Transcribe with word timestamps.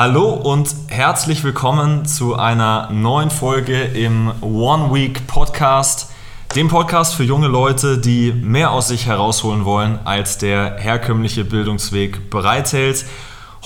Hallo 0.00 0.28
und 0.28 0.76
herzlich 0.86 1.42
willkommen 1.42 2.06
zu 2.06 2.36
einer 2.36 2.88
neuen 2.92 3.32
Folge 3.32 3.82
im 3.82 4.30
One 4.42 4.94
Week 4.94 5.26
Podcast, 5.26 6.12
dem 6.54 6.68
Podcast 6.68 7.16
für 7.16 7.24
junge 7.24 7.48
Leute, 7.48 7.98
die 7.98 8.30
mehr 8.30 8.70
aus 8.70 8.86
sich 8.86 9.06
herausholen 9.06 9.64
wollen, 9.64 9.98
als 10.04 10.38
der 10.38 10.76
herkömmliche 10.76 11.44
Bildungsweg 11.44 12.30
bereithält. 12.30 13.06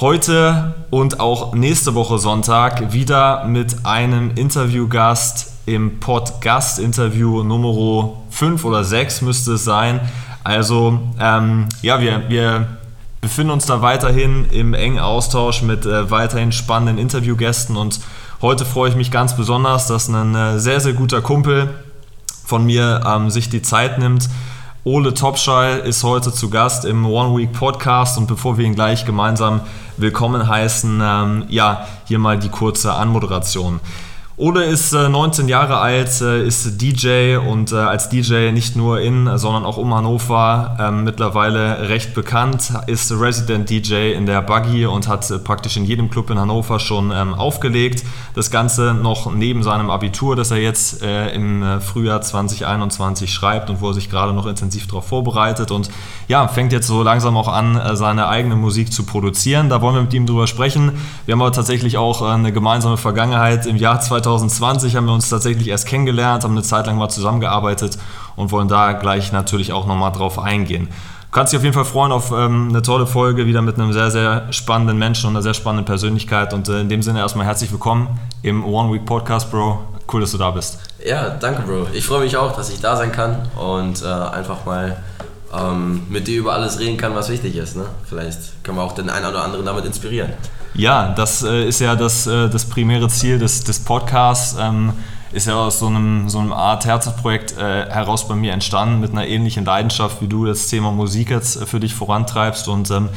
Heute 0.00 0.74
und 0.88 1.20
auch 1.20 1.52
nächste 1.52 1.94
Woche 1.94 2.18
Sonntag 2.18 2.94
wieder 2.94 3.44
mit 3.44 3.84
einem 3.84 4.30
Interviewgast 4.34 5.52
im 5.66 6.00
Podcast-Interview 6.00 7.42
Nummer 7.42 8.22
5 8.30 8.64
oder 8.64 8.84
6 8.84 9.20
müsste 9.20 9.52
es 9.52 9.64
sein. 9.64 10.00
Also 10.44 10.98
ähm, 11.20 11.68
ja, 11.82 12.00
wir, 12.00 12.22
wir 12.30 12.78
befinden 13.22 13.52
uns 13.52 13.66
da 13.66 13.80
weiterhin 13.80 14.46
im 14.50 14.74
engen 14.74 14.98
Austausch 14.98 15.62
mit 15.62 15.86
äh, 15.86 16.10
weiterhin 16.10 16.50
spannenden 16.50 16.98
Interviewgästen 16.98 17.76
und 17.76 18.00
heute 18.42 18.64
freue 18.64 18.90
ich 18.90 18.96
mich 18.96 19.12
ganz 19.12 19.36
besonders, 19.36 19.86
dass 19.86 20.08
ein 20.08 20.34
äh, 20.34 20.58
sehr, 20.58 20.80
sehr 20.80 20.92
guter 20.92 21.22
Kumpel 21.22 21.72
von 22.44 22.66
mir 22.66 23.00
ähm, 23.06 23.30
sich 23.30 23.48
die 23.48 23.62
Zeit 23.62 24.00
nimmt. 24.00 24.28
Ole 24.82 25.14
Topschall 25.14 25.78
ist 25.78 26.02
heute 26.02 26.32
zu 26.32 26.50
Gast 26.50 26.84
im 26.84 27.06
One 27.06 27.38
Week 27.38 27.52
Podcast 27.52 28.18
und 28.18 28.26
bevor 28.26 28.58
wir 28.58 28.64
ihn 28.64 28.74
gleich 28.74 29.06
gemeinsam 29.06 29.60
willkommen 29.96 30.48
heißen, 30.48 31.00
ähm, 31.00 31.44
ja, 31.48 31.86
hier 32.06 32.18
mal 32.18 32.40
die 32.40 32.48
kurze 32.48 32.92
Anmoderation. 32.92 33.78
Ole 34.38 34.64
ist 34.64 34.94
äh, 34.94 35.10
19 35.10 35.46
Jahre 35.46 35.76
alt, 35.76 36.22
äh, 36.22 36.42
ist 36.46 36.80
DJ 36.80 37.36
und 37.36 37.70
äh, 37.70 37.76
als 37.76 38.08
DJ 38.08 38.50
nicht 38.50 38.76
nur 38.76 38.98
in, 38.98 39.36
sondern 39.36 39.66
auch 39.66 39.76
um 39.76 39.94
Hannover 39.94 40.78
ähm, 40.80 41.04
mittlerweile 41.04 41.90
recht 41.90 42.14
bekannt, 42.14 42.72
ist 42.86 43.12
Resident 43.12 43.68
DJ 43.68 44.12
in 44.12 44.24
der 44.24 44.40
Buggy 44.40 44.86
und 44.86 45.06
hat 45.06 45.30
äh, 45.30 45.38
praktisch 45.38 45.76
in 45.76 45.84
jedem 45.84 46.08
Club 46.08 46.30
in 46.30 46.38
Hannover 46.38 46.80
schon 46.80 47.12
ähm, 47.14 47.34
aufgelegt. 47.34 48.04
Das 48.34 48.50
Ganze 48.50 48.94
noch 48.94 49.30
neben 49.34 49.62
seinem 49.62 49.90
Abitur, 49.90 50.34
das 50.34 50.50
er 50.50 50.56
jetzt 50.56 51.02
äh, 51.02 51.34
im 51.34 51.62
äh, 51.62 51.80
Frühjahr 51.80 52.22
2021 52.22 53.30
schreibt 53.30 53.68
und 53.68 53.82
wo 53.82 53.88
er 53.88 53.94
sich 53.94 54.08
gerade 54.08 54.32
noch 54.32 54.46
intensiv 54.46 54.86
darauf 54.86 55.06
vorbereitet 55.06 55.70
und 55.70 55.90
ja, 56.28 56.48
fängt 56.48 56.72
jetzt 56.72 56.86
so 56.86 57.02
langsam 57.02 57.36
auch 57.36 57.48
an, 57.48 57.78
seine 57.94 58.28
eigene 58.28 58.56
Musik 58.56 58.92
zu 58.92 59.04
produzieren. 59.04 59.68
Da 59.68 59.82
wollen 59.82 59.96
wir 59.96 60.02
mit 60.02 60.14
ihm 60.14 60.24
drüber 60.24 60.46
sprechen. 60.46 60.92
Wir 61.26 61.32
haben 61.32 61.42
aber 61.42 61.52
tatsächlich 61.52 61.98
auch 61.98 62.22
eine 62.22 62.52
gemeinsame 62.52 62.96
Vergangenheit 62.96 63.66
im 63.66 63.76
Jahr 63.76 64.00
2020 64.00 64.21
2020 64.22 64.96
haben 64.96 65.06
wir 65.06 65.12
uns 65.12 65.28
tatsächlich 65.28 65.68
erst 65.68 65.86
kennengelernt, 65.86 66.44
haben 66.44 66.52
eine 66.52 66.62
Zeit 66.62 66.86
lang 66.86 66.96
mal 66.96 67.08
zusammengearbeitet 67.08 67.98
und 68.36 68.50
wollen 68.50 68.68
da 68.68 68.92
gleich 68.92 69.32
natürlich 69.32 69.72
auch 69.72 69.86
nochmal 69.86 70.12
drauf 70.12 70.38
eingehen. 70.38 70.88
Du 70.88 71.38
kannst 71.38 71.52
dich 71.52 71.58
auf 71.58 71.64
jeden 71.64 71.74
Fall 71.74 71.84
freuen 71.84 72.12
auf 72.12 72.30
ähm, 72.30 72.68
eine 72.68 72.82
tolle 72.82 73.06
Folge, 73.06 73.46
wieder 73.46 73.62
mit 73.62 73.76
einem 73.76 73.92
sehr, 73.92 74.10
sehr 74.10 74.52
spannenden 74.52 74.98
Menschen 74.98 75.28
und 75.28 75.34
einer 75.34 75.42
sehr 75.42 75.54
spannenden 75.54 75.86
Persönlichkeit. 75.86 76.52
Und 76.52 76.68
äh, 76.68 76.80
in 76.80 76.88
dem 76.88 77.02
Sinne 77.02 77.20
erstmal 77.20 77.46
herzlich 77.46 77.72
willkommen 77.72 78.20
im 78.42 78.64
One 78.64 78.92
Week 78.92 79.04
Podcast, 79.06 79.50
Bro. 79.50 79.80
Cool, 80.12 80.20
dass 80.20 80.32
du 80.32 80.38
da 80.38 80.50
bist. 80.50 80.78
Ja, 81.04 81.30
danke, 81.30 81.62
Bro. 81.62 81.86
Ich 81.94 82.04
freue 82.04 82.20
mich 82.20 82.36
auch, 82.36 82.54
dass 82.54 82.70
ich 82.70 82.80
da 82.80 82.96
sein 82.96 83.12
kann 83.12 83.48
und 83.56 84.02
äh, 84.02 84.06
einfach 84.06 84.66
mal 84.66 84.98
ähm, 85.54 86.02
mit 86.10 86.28
dir 86.28 86.38
über 86.38 86.52
alles 86.52 86.78
reden 86.78 86.98
kann, 86.98 87.14
was 87.14 87.28
wichtig 87.30 87.56
ist. 87.56 87.76
Ne? 87.76 87.86
Vielleicht 88.04 88.62
können 88.62 88.76
wir 88.76 88.82
auch 88.82 88.92
den 88.92 89.08
einen 89.10 89.26
oder 89.26 89.42
anderen 89.42 89.64
damit 89.64 89.84
inspirieren. 89.84 90.32
Ja, 90.74 91.12
das 91.14 91.42
äh, 91.42 91.68
ist 91.68 91.80
ja 91.80 91.96
das, 91.96 92.26
äh, 92.26 92.48
das 92.48 92.64
primäre 92.64 93.08
Ziel 93.08 93.38
des, 93.38 93.62
des 93.64 93.80
Podcasts. 93.80 94.56
Ähm, 94.58 94.92
ist 95.32 95.46
ja 95.46 95.54
aus 95.54 95.78
so 95.78 95.86
einem, 95.86 96.28
so 96.28 96.38
einem 96.38 96.52
Art 96.52 96.84
Herzensprojekt 96.84 97.56
äh, 97.56 97.90
heraus 97.90 98.28
bei 98.28 98.34
mir 98.34 98.52
entstanden, 98.52 99.00
mit 99.00 99.12
einer 99.12 99.26
ähnlichen 99.26 99.64
Leidenschaft, 99.64 100.20
wie 100.20 100.28
du 100.28 100.44
das 100.44 100.68
Thema 100.68 100.92
Musik 100.92 101.30
jetzt 101.30 101.60
äh, 101.60 101.66
für 101.66 101.80
dich 101.80 101.94
vorantreibst. 101.94 102.68
Und 102.68 102.90
ähm, 102.90 103.08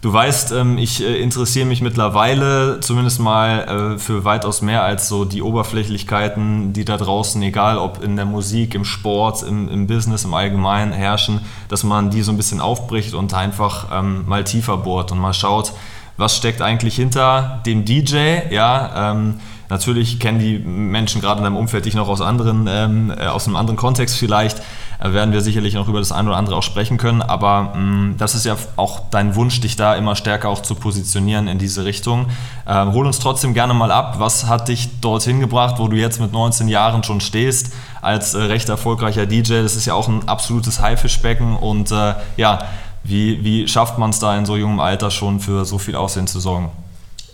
du 0.00 0.12
weißt, 0.12 0.52
ähm, 0.52 0.78
ich 0.78 1.02
äh, 1.02 1.20
interessiere 1.20 1.66
mich 1.66 1.82
mittlerweile 1.82 2.80
zumindest 2.80 3.20
mal 3.20 3.94
äh, 3.94 3.98
für 3.98 4.24
weitaus 4.24 4.62
mehr 4.62 4.82
als 4.82 5.08
so 5.08 5.24
die 5.24 5.42
Oberflächlichkeiten, 5.42 6.72
die 6.72 6.84
da 6.84 6.96
draußen, 6.96 7.42
egal 7.42 7.78
ob 7.78 8.02
in 8.02 8.16
der 8.16 8.26
Musik, 8.26 8.74
im 8.74 8.86
Sport, 8.86 9.42
im, 9.42 9.68
im 9.68 9.86
Business, 9.86 10.24
im 10.24 10.32
Allgemeinen 10.32 10.92
herrschen, 10.92 11.40
dass 11.68 11.84
man 11.84 12.10
die 12.10 12.22
so 12.22 12.32
ein 12.32 12.38
bisschen 12.38 12.60
aufbricht 12.60 13.12
und 13.12 13.34
einfach 13.34 13.88
ähm, 13.92 14.26
mal 14.26 14.44
tiefer 14.44 14.78
bohrt 14.78 15.12
und 15.12 15.18
mal 15.18 15.34
schaut, 15.34 15.72
was 16.16 16.36
steckt 16.36 16.62
eigentlich 16.62 16.96
hinter 16.96 17.60
dem 17.66 17.84
DJ, 17.84 18.38
ja, 18.50 19.12
ähm, 19.12 19.40
Natürlich 19.70 20.18
kennen 20.18 20.40
die 20.40 20.58
Menschen 20.58 21.20
gerade 21.20 21.38
in 21.38 21.44
deinem 21.44 21.56
Umfeld 21.56 21.84
dich 21.84 21.94
noch 21.94 22.08
aus, 22.08 22.20
anderen, 22.20 22.66
ähm, 22.68 23.14
äh, 23.16 23.26
aus 23.26 23.46
einem 23.46 23.54
anderen 23.54 23.76
Kontext 23.76 24.18
vielleicht. 24.18 24.60
Äh, 24.98 25.12
werden 25.12 25.32
wir 25.32 25.42
sicherlich 25.42 25.74
noch 25.74 25.86
über 25.86 26.00
das 26.00 26.10
eine 26.10 26.28
oder 26.28 26.36
andere 26.36 26.56
auch 26.56 26.64
sprechen 26.64 26.98
können. 26.98 27.22
Aber 27.22 27.72
mh, 27.74 27.78
mm, 27.78 28.14
das 28.18 28.34
ist 28.34 28.44
ja 28.44 28.56
auch 28.74 29.02
dein 29.12 29.36
Wunsch, 29.36 29.60
dich 29.60 29.76
da 29.76 29.94
immer 29.94 30.16
stärker 30.16 30.48
auch 30.48 30.60
zu 30.60 30.74
positionieren 30.74 31.46
in 31.46 31.58
diese 31.58 31.84
Richtung. 31.84 32.26
Ähm, 32.66 32.92
hol 32.92 33.06
uns 33.06 33.20
trotzdem 33.20 33.54
gerne 33.54 33.72
mal 33.72 33.92
ab. 33.92 34.16
Was 34.18 34.48
hat 34.48 34.66
dich 34.66 35.00
dorthin 35.00 35.38
gebracht, 35.38 35.76
wo 35.78 35.86
du 35.86 35.96
jetzt 35.96 36.20
mit 36.20 36.32
19 36.32 36.66
Jahren 36.66 37.04
schon 37.04 37.20
stehst, 37.20 37.72
als 38.02 38.34
äh, 38.34 38.42
recht 38.42 38.68
erfolgreicher 38.68 39.26
DJ? 39.26 39.62
Das 39.62 39.76
ist 39.76 39.86
ja 39.86 39.94
auch 39.94 40.08
ein 40.08 40.28
absolutes 40.28 40.80
Haifischbecken. 40.80 41.56
Und 41.56 41.92
äh, 41.92 42.14
ja, 42.36 42.58
wie, 43.04 43.42
wie 43.44 43.68
schafft 43.68 43.98
man 43.98 44.10
es 44.10 44.18
da 44.18 44.36
in 44.36 44.46
so 44.46 44.56
jungem 44.56 44.80
Alter 44.80 45.10
schon 45.10 45.40
für 45.40 45.64
so 45.64 45.78
viel 45.78 45.96
Aussehen 45.96 46.26
zu 46.26 46.40
sorgen? 46.40 46.70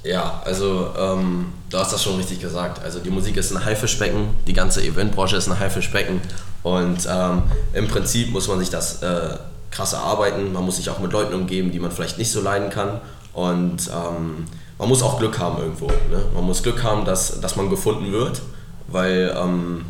Ja, 0.04 0.40
also 0.44 0.90
ähm, 0.96 1.46
du 1.68 1.78
hast 1.78 1.92
das 1.92 2.02
schon 2.02 2.16
richtig 2.16 2.40
gesagt. 2.40 2.82
Also 2.82 3.00
die 3.00 3.10
Musik 3.10 3.36
ist 3.36 3.50
ein 3.50 3.64
Haifischbecken, 3.64 4.28
die 4.46 4.52
ganze 4.52 4.82
Eventbranche 4.82 5.36
ist 5.36 5.48
ein 5.48 5.58
Haifischbecken 5.58 6.20
und 6.62 7.08
ähm, 7.10 7.42
im 7.72 7.88
Prinzip 7.88 8.30
muss 8.30 8.46
man 8.46 8.60
sich 8.60 8.70
das 8.70 9.02
äh, 9.02 9.36
krass 9.72 9.94
erarbeiten. 9.94 10.52
Man 10.52 10.64
muss 10.64 10.76
sich 10.76 10.88
auch 10.90 11.00
mit 11.00 11.12
Leuten 11.12 11.34
umgeben, 11.34 11.72
die 11.72 11.80
man 11.80 11.90
vielleicht 11.90 12.18
nicht 12.18 12.30
so 12.30 12.40
leiden 12.40 12.70
kann 12.70 13.00
und 13.32 13.88
ähm, 13.88 14.44
man 14.78 14.88
muss 14.88 15.02
auch 15.02 15.18
Glück 15.18 15.38
haben 15.40 15.58
irgendwo. 15.58 15.86
Ne? 15.86 16.22
Man 16.34 16.44
muss 16.44 16.62
Glück 16.62 16.84
haben, 16.84 17.04
dass, 17.04 17.40
dass 17.40 17.56
man 17.56 17.68
gefunden 17.68 18.12
wird, 18.12 18.42
weil 18.86 19.34
ähm, 19.36 19.86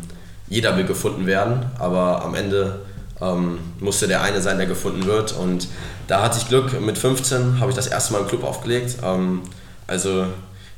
jeder 0.49 0.75
will 0.77 0.85
gefunden 0.85 1.27
werden, 1.27 1.65
aber 1.77 2.23
am 2.23 2.33
Ende 2.33 2.79
ähm, 3.21 3.59
musste 3.79 4.07
der 4.07 4.21
eine 4.21 4.41
sein, 4.41 4.57
der 4.57 4.67
gefunden 4.67 5.05
wird. 5.05 5.33
Und 5.33 5.67
da 6.07 6.21
hatte 6.21 6.37
ich 6.39 6.47
Glück. 6.47 6.79
Mit 6.79 6.97
15 6.97 7.59
habe 7.59 7.71
ich 7.71 7.75
das 7.75 7.87
erste 7.87 8.13
Mal 8.13 8.19
im 8.19 8.27
Club 8.27 8.43
aufgelegt. 8.43 8.97
Ähm, 9.03 9.41
also 9.87 10.25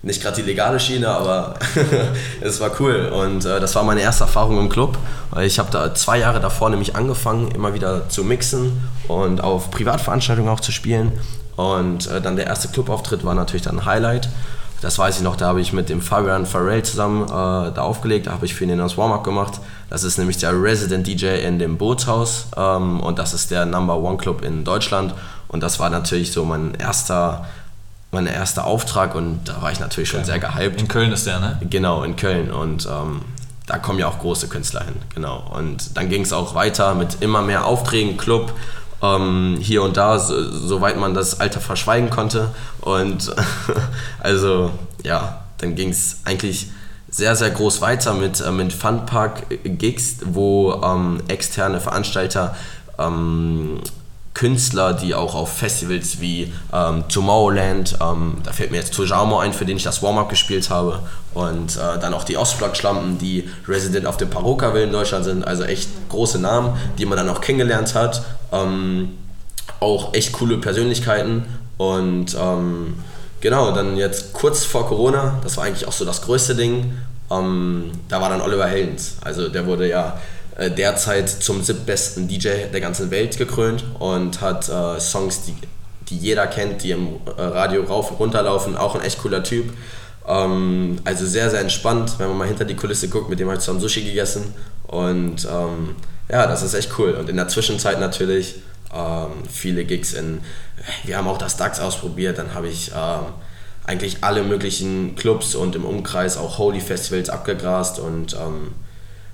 nicht 0.01 0.22
gerade 0.22 0.38
die 0.38 0.44
legale 0.44 0.79
Schiene, 0.79 1.09
aber 1.09 1.55
es 2.41 2.59
war 2.61 2.72
cool. 2.79 3.11
Und 3.13 3.45
äh, 3.45 3.59
das 3.59 3.75
war 3.75 3.83
meine 3.83 4.01
erste 4.01 4.23
Erfahrung 4.23 4.59
im 4.59 4.69
Club. 4.69 4.97
Ich 5.41 5.59
habe 5.59 5.69
da 5.72 5.94
zwei 5.94 6.19
Jahre 6.19 6.39
davor 6.39 6.69
nämlich 6.69 6.95
angefangen, 6.95 7.51
immer 7.51 7.73
wieder 7.73 8.07
zu 8.09 8.23
mixen 8.23 8.81
und 9.07 9.41
auf 9.41 9.71
Privatveranstaltungen 9.71 10.50
auch 10.50 10.61
zu 10.61 10.71
spielen. 10.71 11.11
Und 11.57 12.07
äh, 12.07 12.21
dann 12.21 12.38
der 12.38 12.47
erste 12.47 12.69
Clubauftritt 12.69 13.25
war 13.25 13.35
natürlich 13.35 13.63
dann 13.63 13.79
ein 13.79 13.85
Highlight. 13.85 14.29
Das 14.81 14.97
weiß 14.97 15.17
ich 15.17 15.23
noch, 15.23 15.35
da 15.35 15.47
habe 15.47 15.62
ich 15.62 15.73
mit 15.73 15.90
dem 15.90 16.01
Fabian 16.01 16.45
Farrell 16.45 16.84
zusammen 16.84 17.23
äh, 17.23 17.28
da 17.28 17.81
aufgelegt, 17.81 18.28
da 18.28 18.31
habe 18.31 18.45
ich 18.45 18.53
für 18.53 18.63
ihn 18.63 18.78
das 18.78 18.97
Warm-Up 18.97 19.23
gemacht. 19.23 19.59
Das 19.90 20.03
ist 20.03 20.17
nämlich 20.17 20.38
der 20.38 20.51
Resident 20.62 21.06
DJ 21.06 21.41
in 21.45 21.59
dem 21.59 21.78
Bootshaus 21.78 22.47
ähm, 22.56 23.00
und 23.01 23.19
das 23.19 23.34
ist 23.34 23.51
der 23.51 23.66
Number 23.66 23.97
One 23.97 24.18
Club 24.18 24.44
in 24.44 24.63
Deutschland. 24.63 25.13
Und 25.50 25.63
das 25.63 25.79
war 25.79 25.89
natürlich 25.89 26.31
so 26.31 26.45
mein 26.45 26.75
erster, 26.75 27.45
mein 28.12 28.28
erster 28.28 28.66
Auftrag 28.66 29.16
und 29.16 29.41
da 29.45 29.62
war 29.62 29.72
ich 29.72 29.79
natürlich 29.79 30.09
schon 30.09 30.22
okay. 30.22 30.31
sehr 30.31 30.39
gehypt. 30.39 30.79
In 30.79 30.88
Köln 30.88 31.12
ist 31.12 31.25
der, 31.25 31.39
ne? 31.39 31.57
Genau, 31.69 32.03
in 32.03 32.16
Köln. 32.16 32.51
Und 32.51 32.85
ähm, 32.85 33.22
da 33.66 33.78
kommen 33.78 34.00
ja 34.00 34.07
auch 34.07 34.19
große 34.19 34.47
Künstler 34.47 34.84
hin, 34.84 34.95
genau. 35.13 35.44
Und 35.56 35.97
dann 35.97 36.09
ging 36.09 36.22
es 36.22 36.34
auch 36.34 36.56
weiter 36.56 36.95
mit 36.95 37.18
immer 37.22 37.41
mehr 37.41 37.66
Aufträgen, 37.66 38.18
Club, 38.18 38.53
ähm, 39.02 39.58
hier 39.60 39.84
und 39.84 39.98
da, 39.98 40.20
so, 40.20 40.52
soweit 40.52 40.98
man 40.98 41.14
das 41.14 41.40
Alter 41.40 41.60
verschweigen 41.60 42.10
konnte. 42.10 42.50
Und 42.82 43.34
also 44.20 44.72
ja, 45.04 45.44
dann 45.58 45.76
ging 45.76 45.90
es 45.90 46.22
eigentlich 46.26 46.68
sehr, 47.10 47.36
sehr 47.36 47.50
groß 47.50 47.82
weiter 47.82 48.14
mit, 48.14 48.42
äh, 48.42 48.52
mit 48.52 48.74
Funpark-Gigs, 48.74 50.18
wo 50.25 50.81
ähm, 50.84 51.22
externe 51.28 51.80
Veranstalter 51.80 52.56
ähm, 52.98 53.80
Künstler, 54.34 54.94
die 54.94 55.16
auch 55.16 55.36
auf 55.36 55.58
Festivals 55.58 56.22
wie 56.22 56.54
ähm, 56.72 57.04
Tomorrowland, 57.10 57.98
ähm, 58.02 58.38
da 58.44 58.54
fällt 58.54 58.72
mir 58.72 58.78
jetzt 58.78 58.94
Tujamo 58.94 59.40
ein, 59.40 59.54
für 59.54 59.66
den 59.66 59.78
ich 59.78 59.84
das 59.84 60.02
Warm-Up 60.02 60.30
gespielt 60.30 60.70
habe, 60.70 61.00
und 61.34 61.76
äh, 61.76 62.00
dann 62.00 62.14
auch 62.14 62.24
die 62.24 62.38
Ostblock-Schlampen, 62.38 63.18
die 63.18 63.50
Resident 63.68 64.06
auf 64.06 64.18
dem 64.18 64.30
Paroka-Will 64.30 64.84
in 64.84 64.92
Deutschland 64.92 65.26
sind, 65.26 65.46
also 65.46 65.64
echt 65.64 65.90
große 66.10 66.40
Namen, 66.40 66.78
die 66.98 67.06
man 67.06 67.18
dann 67.18 67.30
auch 67.30 67.42
kennengelernt 67.42 67.96
hat. 67.96 68.24
Ähm, 68.52 69.10
auch 69.80 70.14
echt 70.14 70.34
coole 70.34 70.58
Persönlichkeiten. 70.58 71.46
Und 71.78 72.36
ähm, 72.40 72.96
genau, 73.42 73.72
dann 73.72 73.96
jetzt 73.96 74.34
kurz 74.34 74.66
vor 74.66 74.88
Corona, 74.88 75.40
das 75.44 75.58
war 75.58 75.66
eigentlich 75.66 75.88
auch 75.88 75.94
so 75.94 76.06
das 76.06 76.22
größte 76.22 76.56
Ding, 76.56 76.94
ähm, 77.31 77.92
da 78.08 78.20
war 78.22 78.30
dann 78.30 78.42
Oliver 78.42 78.68
Heldens, 78.68 79.18
also 79.22 79.50
der 79.50 79.66
wurde 79.66 79.88
ja 79.88 80.20
äh, 80.59 80.69
derzeit 80.69 81.29
zum 81.29 81.63
siebtbesten 81.63 82.27
DJ 82.27 82.67
der 82.73 82.81
ganzen 82.81 83.11
Welt 83.11 83.38
gekrönt 83.38 83.85
und 83.97 84.41
hat 84.41 84.67
äh, 84.67 85.00
Songs, 85.00 85.44
die, 85.45 85.56
die 86.09 86.17
jeder 86.17 86.47
kennt, 86.47 86.83
die 86.83 86.91
im 86.91 87.15
äh, 87.38 87.41
Radio 87.41 87.83
rauf 87.83 88.11
und 88.11 88.19
runter 88.19 88.44
laufen. 88.44 88.75
Auch 88.75 88.95
ein 88.95 89.01
echt 89.01 89.19
cooler 89.19 89.41
Typ. 89.41 89.71
Ähm, 90.27 91.00
also 91.06 91.25
sehr, 91.25 91.50
sehr 91.50 91.61
entspannt, 91.61 92.15
wenn 92.17 92.27
man 92.27 92.38
mal 92.39 92.47
hinter 92.47 92.65
die 92.65 92.75
Kulisse 92.75 93.07
guckt. 93.07 93.29
Mit 93.29 93.39
dem 93.39 93.47
habe 93.47 93.56
ich 93.56 93.61
zusammen 93.61 93.79
Sushi 93.79 94.01
gegessen. 94.01 94.53
Und 94.85 95.47
ähm, 95.50 95.95
ja, 96.29 96.45
das 96.45 96.61
ist 96.61 96.73
echt 96.73 96.91
cool. 97.00 97.11
Und 97.11 97.29
in 97.29 97.38
der 97.38 97.47
Zwischenzeit 97.47 98.01
natürlich 98.01 98.56
ähm, 98.94 99.47
viele 99.50 99.85
Gigs 99.85 100.11
in. 100.11 100.41
Wir 101.06 101.15
haben 101.15 101.27
auch 101.29 101.38
das 101.38 101.56
DAX 101.56 101.79
ausprobiert. 101.79 102.38
Dann 102.38 102.53
habe 102.53 102.67
ich 102.67 102.91
ähm, 102.94 103.27
eigentlich 103.85 104.25
alle 104.25 104.44
möglichen 104.44 105.15
Clubs 105.15 105.56
und 105.56 105.75
im 105.77 105.85
Umkreis 105.85 106.35
auch 106.35 106.57
Holy 106.57 106.81
Festivals 106.81 107.29
abgegrast 107.29 107.97
und 108.00 108.33
ähm, 108.33 108.73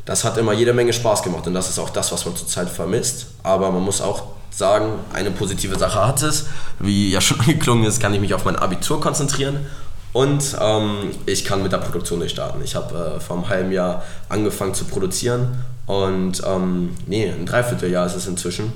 das 0.05 0.23
hat 0.23 0.37
immer 0.37 0.53
jede 0.53 0.73
Menge 0.73 0.93
Spaß 0.93 1.23
gemacht 1.23 1.47
und 1.47 1.53
das 1.53 1.69
ist 1.69 1.79
auch 1.79 1.89
das, 1.89 2.11
was 2.11 2.25
man 2.25 2.35
zurzeit 2.35 2.69
vermisst. 2.69 3.27
Aber 3.43 3.71
man 3.71 3.83
muss 3.83 4.01
auch 4.01 4.23
sagen, 4.51 4.99
eine 5.11 5.31
positive 5.31 5.77
Sache 5.77 6.05
hat 6.05 6.21
es. 6.21 6.45
Wie 6.79 7.11
ja 7.11 7.21
schon 7.21 7.39
angeklungen 7.41 7.85
ist, 7.85 7.99
kann 7.99 8.13
ich 8.13 8.21
mich 8.21 8.33
auf 8.33 8.45
mein 8.45 8.55
Abitur 8.55 9.01
konzentrieren 9.01 9.65
und 10.13 10.55
ähm, 10.61 11.11
ich 11.25 11.43
kann 11.43 11.61
mit 11.61 11.73
der 11.73 11.79
Produktion 11.79 12.19
nicht 12.19 12.31
starten. 12.31 12.61
Ich 12.63 12.75
habe 12.75 13.15
äh, 13.17 13.19
vor 13.19 13.35
einem 13.35 13.49
halben 13.49 13.71
Jahr 13.71 14.03
angefangen 14.29 14.73
zu 14.73 14.85
produzieren 14.85 15.65
und 15.87 16.41
ähm, 16.45 16.95
nee, 17.05 17.29
ein 17.29 17.45
Dreivierteljahr 17.45 18.05
ist 18.05 18.15
es 18.15 18.27
inzwischen. 18.27 18.71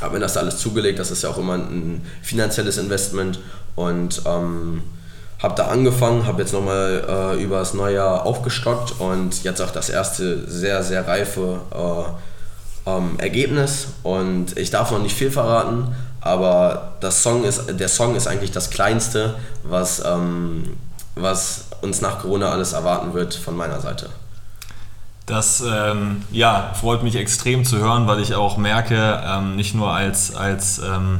Habe 0.00 0.14
mir 0.14 0.20
das 0.20 0.36
alles 0.36 0.58
zugelegt, 0.58 0.98
das 0.98 1.10
ist 1.10 1.22
ja 1.22 1.30
auch 1.30 1.38
immer 1.38 1.54
ein 1.54 2.02
finanzielles 2.22 2.76
Investment 2.76 3.40
und 3.74 4.22
ähm, 4.26 4.82
habe 5.42 5.54
da 5.54 5.66
angefangen, 5.66 6.26
habe 6.26 6.42
jetzt 6.42 6.52
nochmal 6.52 7.34
äh, 7.36 7.42
über 7.42 7.58
das 7.58 7.74
neue 7.74 7.96
Jahr 7.96 8.24
aufgestockt 8.24 9.00
und 9.00 9.44
jetzt 9.44 9.60
auch 9.60 9.70
das 9.70 9.90
erste 9.90 10.50
sehr, 10.50 10.82
sehr 10.82 11.06
reife 11.06 11.60
äh, 11.74 12.90
ähm, 12.90 13.18
Ergebnis 13.18 13.88
und 14.02 14.56
ich 14.56 14.70
darf 14.70 14.90
noch 14.90 15.02
nicht 15.02 15.14
viel 15.14 15.30
verraten, 15.30 15.94
aber 16.20 16.94
das 17.00 17.22
Song 17.22 17.44
ist, 17.44 17.78
der 17.78 17.88
Song 17.88 18.14
ist 18.16 18.26
eigentlich 18.26 18.50
das 18.50 18.70
Kleinste, 18.70 19.34
was, 19.62 20.02
ähm, 20.04 20.76
was 21.14 21.66
uns 21.82 22.00
nach 22.00 22.20
Corona 22.20 22.50
alles 22.50 22.72
erwarten 22.72 23.12
wird 23.12 23.34
von 23.34 23.56
meiner 23.56 23.80
Seite. 23.80 24.08
Das 25.26 25.60
ähm, 25.60 26.22
ja, 26.30 26.72
freut 26.80 27.02
mich 27.02 27.16
extrem 27.16 27.64
zu 27.64 27.78
hören, 27.78 28.06
weil 28.06 28.20
ich 28.20 28.34
auch 28.34 28.56
merke, 28.56 29.20
ähm, 29.26 29.56
nicht 29.56 29.74
nur 29.74 29.92
als, 29.92 30.34
als 30.34 30.78
ähm, 30.78 31.18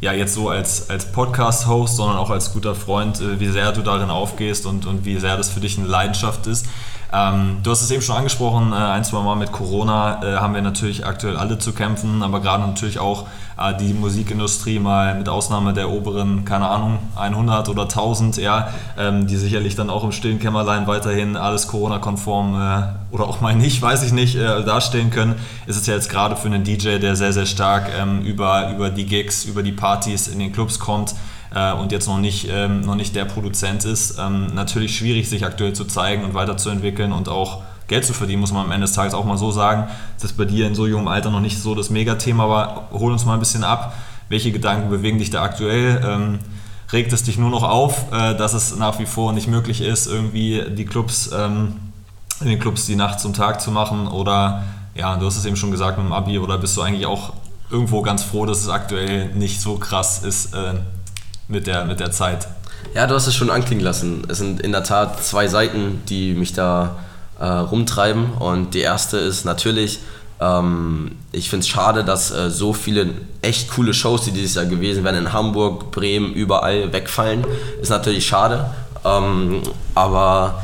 ja, 0.00 0.12
jetzt 0.12 0.34
so 0.34 0.48
als, 0.48 0.90
als 0.90 1.10
Podcast-Host, 1.12 1.96
sondern 1.96 2.18
auch 2.18 2.30
als 2.30 2.52
guter 2.52 2.74
Freund, 2.74 3.20
äh, 3.20 3.40
wie 3.40 3.48
sehr 3.48 3.72
du 3.72 3.82
darin 3.82 4.10
aufgehst 4.10 4.66
und, 4.66 4.86
und 4.86 5.04
wie 5.04 5.18
sehr 5.18 5.36
das 5.36 5.50
für 5.50 5.60
dich 5.60 5.78
eine 5.78 5.86
Leidenschaft 5.86 6.46
ist. 6.46 6.66
Ähm, 7.12 7.58
du 7.62 7.70
hast 7.70 7.82
es 7.82 7.90
eben 7.90 8.02
schon 8.02 8.16
angesprochen, 8.16 8.72
äh, 8.72 8.76
ein, 8.76 9.04
zwei 9.04 9.22
Mal 9.22 9.36
mit 9.36 9.52
Corona 9.52 10.22
äh, 10.22 10.36
haben 10.36 10.54
wir 10.54 10.62
natürlich 10.62 11.06
aktuell 11.06 11.36
alle 11.36 11.58
zu 11.58 11.72
kämpfen, 11.72 12.22
aber 12.22 12.40
gerade 12.40 12.64
natürlich 12.64 12.98
auch 12.98 13.26
äh, 13.56 13.76
die 13.76 13.94
Musikindustrie 13.94 14.78
mal 14.78 15.14
mit 15.14 15.28
Ausnahme 15.28 15.72
der 15.72 15.90
oberen, 15.90 16.44
keine 16.44 16.68
Ahnung, 16.68 16.98
100 17.16 17.68
oder 17.68 17.82
1000, 17.82 18.38
ja, 18.38 18.68
ähm, 18.98 19.26
die 19.26 19.36
sicherlich 19.36 19.76
dann 19.76 19.90
auch 19.90 20.02
im 20.04 20.12
stillen 20.12 20.38
Kämmerlein 20.38 20.86
weiterhin 20.86 21.36
alles 21.36 21.68
Corona-konform 21.68 22.54
äh, 22.54 23.14
oder 23.14 23.28
auch 23.28 23.40
mal 23.40 23.54
nicht, 23.54 23.80
weiß 23.80 24.02
ich 24.02 24.12
nicht, 24.12 24.34
äh, 24.36 24.64
darstellen 24.64 25.10
können, 25.10 25.36
ist 25.66 25.76
es 25.76 25.86
ja 25.86 25.94
jetzt 25.94 26.10
gerade 26.10 26.36
für 26.36 26.46
einen 26.46 26.64
DJ, 26.64 26.98
der 26.98 27.16
sehr, 27.16 27.32
sehr 27.32 27.46
stark 27.46 27.90
ähm, 27.96 28.22
über, 28.22 28.70
über 28.70 28.90
die 28.90 29.06
Gigs, 29.06 29.44
über 29.44 29.62
die 29.62 29.72
Partys 29.72 30.26
in 30.26 30.38
den 30.38 30.52
Clubs 30.52 30.78
kommt, 30.78 31.14
äh, 31.54 31.72
und 31.72 31.92
jetzt 31.92 32.06
noch 32.06 32.18
nicht, 32.18 32.48
ähm, 32.50 32.80
noch 32.80 32.96
nicht 32.96 33.14
der 33.14 33.24
Produzent 33.24 33.84
ist, 33.84 34.18
ähm, 34.18 34.48
natürlich 34.54 34.96
schwierig, 34.96 35.28
sich 35.28 35.44
aktuell 35.44 35.72
zu 35.72 35.84
zeigen 35.84 36.24
und 36.24 36.34
weiterzuentwickeln 36.34 37.12
und 37.12 37.28
auch 37.28 37.62
Geld 37.86 38.04
zu 38.04 38.12
verdienen, 38.14 38.40
muss 38.40 38.52
man 38.52 38.64
am 38.64 38.72
Ende 38.72 38.86
des 38.86 38.94
Tages 38.94 39.14
auch 39.14 39.24
mal 39.24 39.36
so 39.36 39.50
sagen. 39.50 39.88
Das 40.16 40.30
ist 40.30 40.36
bei 40.36 40.46
dir 40.46 40.66
in 40.66 40.74
so 40.74 40.86
jungem 40.86 41.08
Alter 41.08 41.30
noch 41.30 41.40
nicht 41.40 41.60
so 41.60 41.74
das 41.74 41.90
Megathema, 41.90 42.44
aber 42.44 42.88
hol 42.92 43.12
uns 43.12 43.24
mal 43.24 43.34
ein 43.34 43.40
bisschen 43.40 43.62
ab. 43.62 43.94
Welche 44.28 44.52
Gedanken 44.52 44.88
bewegen 44.88 45.18
dich 45.18 45.30
da 45.30 45.42
aktuell? 45.42 46.02
Ähm, 46.04 46.38
regt 46.92 47.12
es 47.12 47.24
dich 47.24 47.38
nur 47.38 47.50
noch 47.50 47.62
auf, 47.62 48.10
äh, 48.12 48.34
dass 48.34 48.54
es 48.54 48.76
nach 48.76 48.98
wie 48.98 49.06
vor 49.06 49.32
nicht 49.32 49.48
möglich 49.48 49.80
ist, 49.80 50.06
irgendwie 50.06 50.64
die 50.70 50.86
Clubs, 50.86 51.30
ähm, 51.32 51.74
in 52.40 52.48
den 52.48 52.58
Clubs 52.58 52.86
die 52.86 52.96
Nacht 52.96 53.20
zum 53.20 53.34
Tag 53.34 53.60
zu 53.60 53.70
machen? 53.70 54.08
Oder 54.08 54.64
ja, 54.94 55.16
du 55.16 55.26
hast 55.26 55.36
es 55.36 55.44
eben 55.44 55.56
schon 55.56 55.70
gesagt 55.70 55.98
mit 55.98 56.06
dem 56.06 56.12
Abi, 56.12 56.38
oder 56.38 56.56
bist 56.56 56.76
du 56.76 56.82
eigentlich 56.82 57.06
auch 57.06 57.34
irgendwo 57.70 58.02
ganz 58.02 58.22
froh, 58.22 58.46
dass 58.46 58.60
es 58.60 58.68
aktuell 58.68 59.30
nicht 59.34 59.60
so 59.60 59.76
krass 59.76 60.22
ist, 60.22 60.54
äh, 60.54 60.74
mit 61.48 61.66
der, 61.66 61.84
mit 61.84 62.00
der 62.00 62.10
Zeit. 62.10 62.48
Ja, 62.94 63.06
du 63.06 63.14
hast 63.14 63.26
es 63.26 63.34
schon 63.34 63.50
anklingen 63.50 63.84
lassen. 63.84 64.22
Es 64.28 64.38
sind 64.38 64.60
in 64.60 64.72
der 64.72 64.84
Tat 64.84 65.24
zwei 65.24 65.48
Seiten, 65.48 66.02
die 66.08 66.34
mich 66.34 66.52
da 66.52 66.96
äh, 67.38 67.46
rumtreiben. 67.46 68.34
Und 68.34 68.74
die 68.74 68.80
erste 68.80 69.16
ist 69.18 69.44
natürlich, 69.44 70.00
ähm, 70.40 71.12
ich 71.32 71.50
finde 71.50 71.64
es 71.64 71.68
schade, 71.68 72.04
dass 72.04 72.30
äh, 72.30 72.50
so 72.50 72.72
viele 72.72 73.10
echt 73.42 73.70
coole 73.70 73.94
Shows, 73.94 74.22
die 74.22 74.30
dieses 74.30 74.54
Jahr 74.54 74.66
gewesen 74.66 75.04
wären, 75.04 75.16
in 75.16 75.32
Hamburg, 75.32 75.90
Bremen, 75.90 76.32
überall 76.32 76.92
wegfallen. 76.92 77.44
Ist 77.80 77.90
natürlich 77.90 78.26
schade. 78.26 78.70
Ähm, 79.04 79.62
aber 79.94 80.62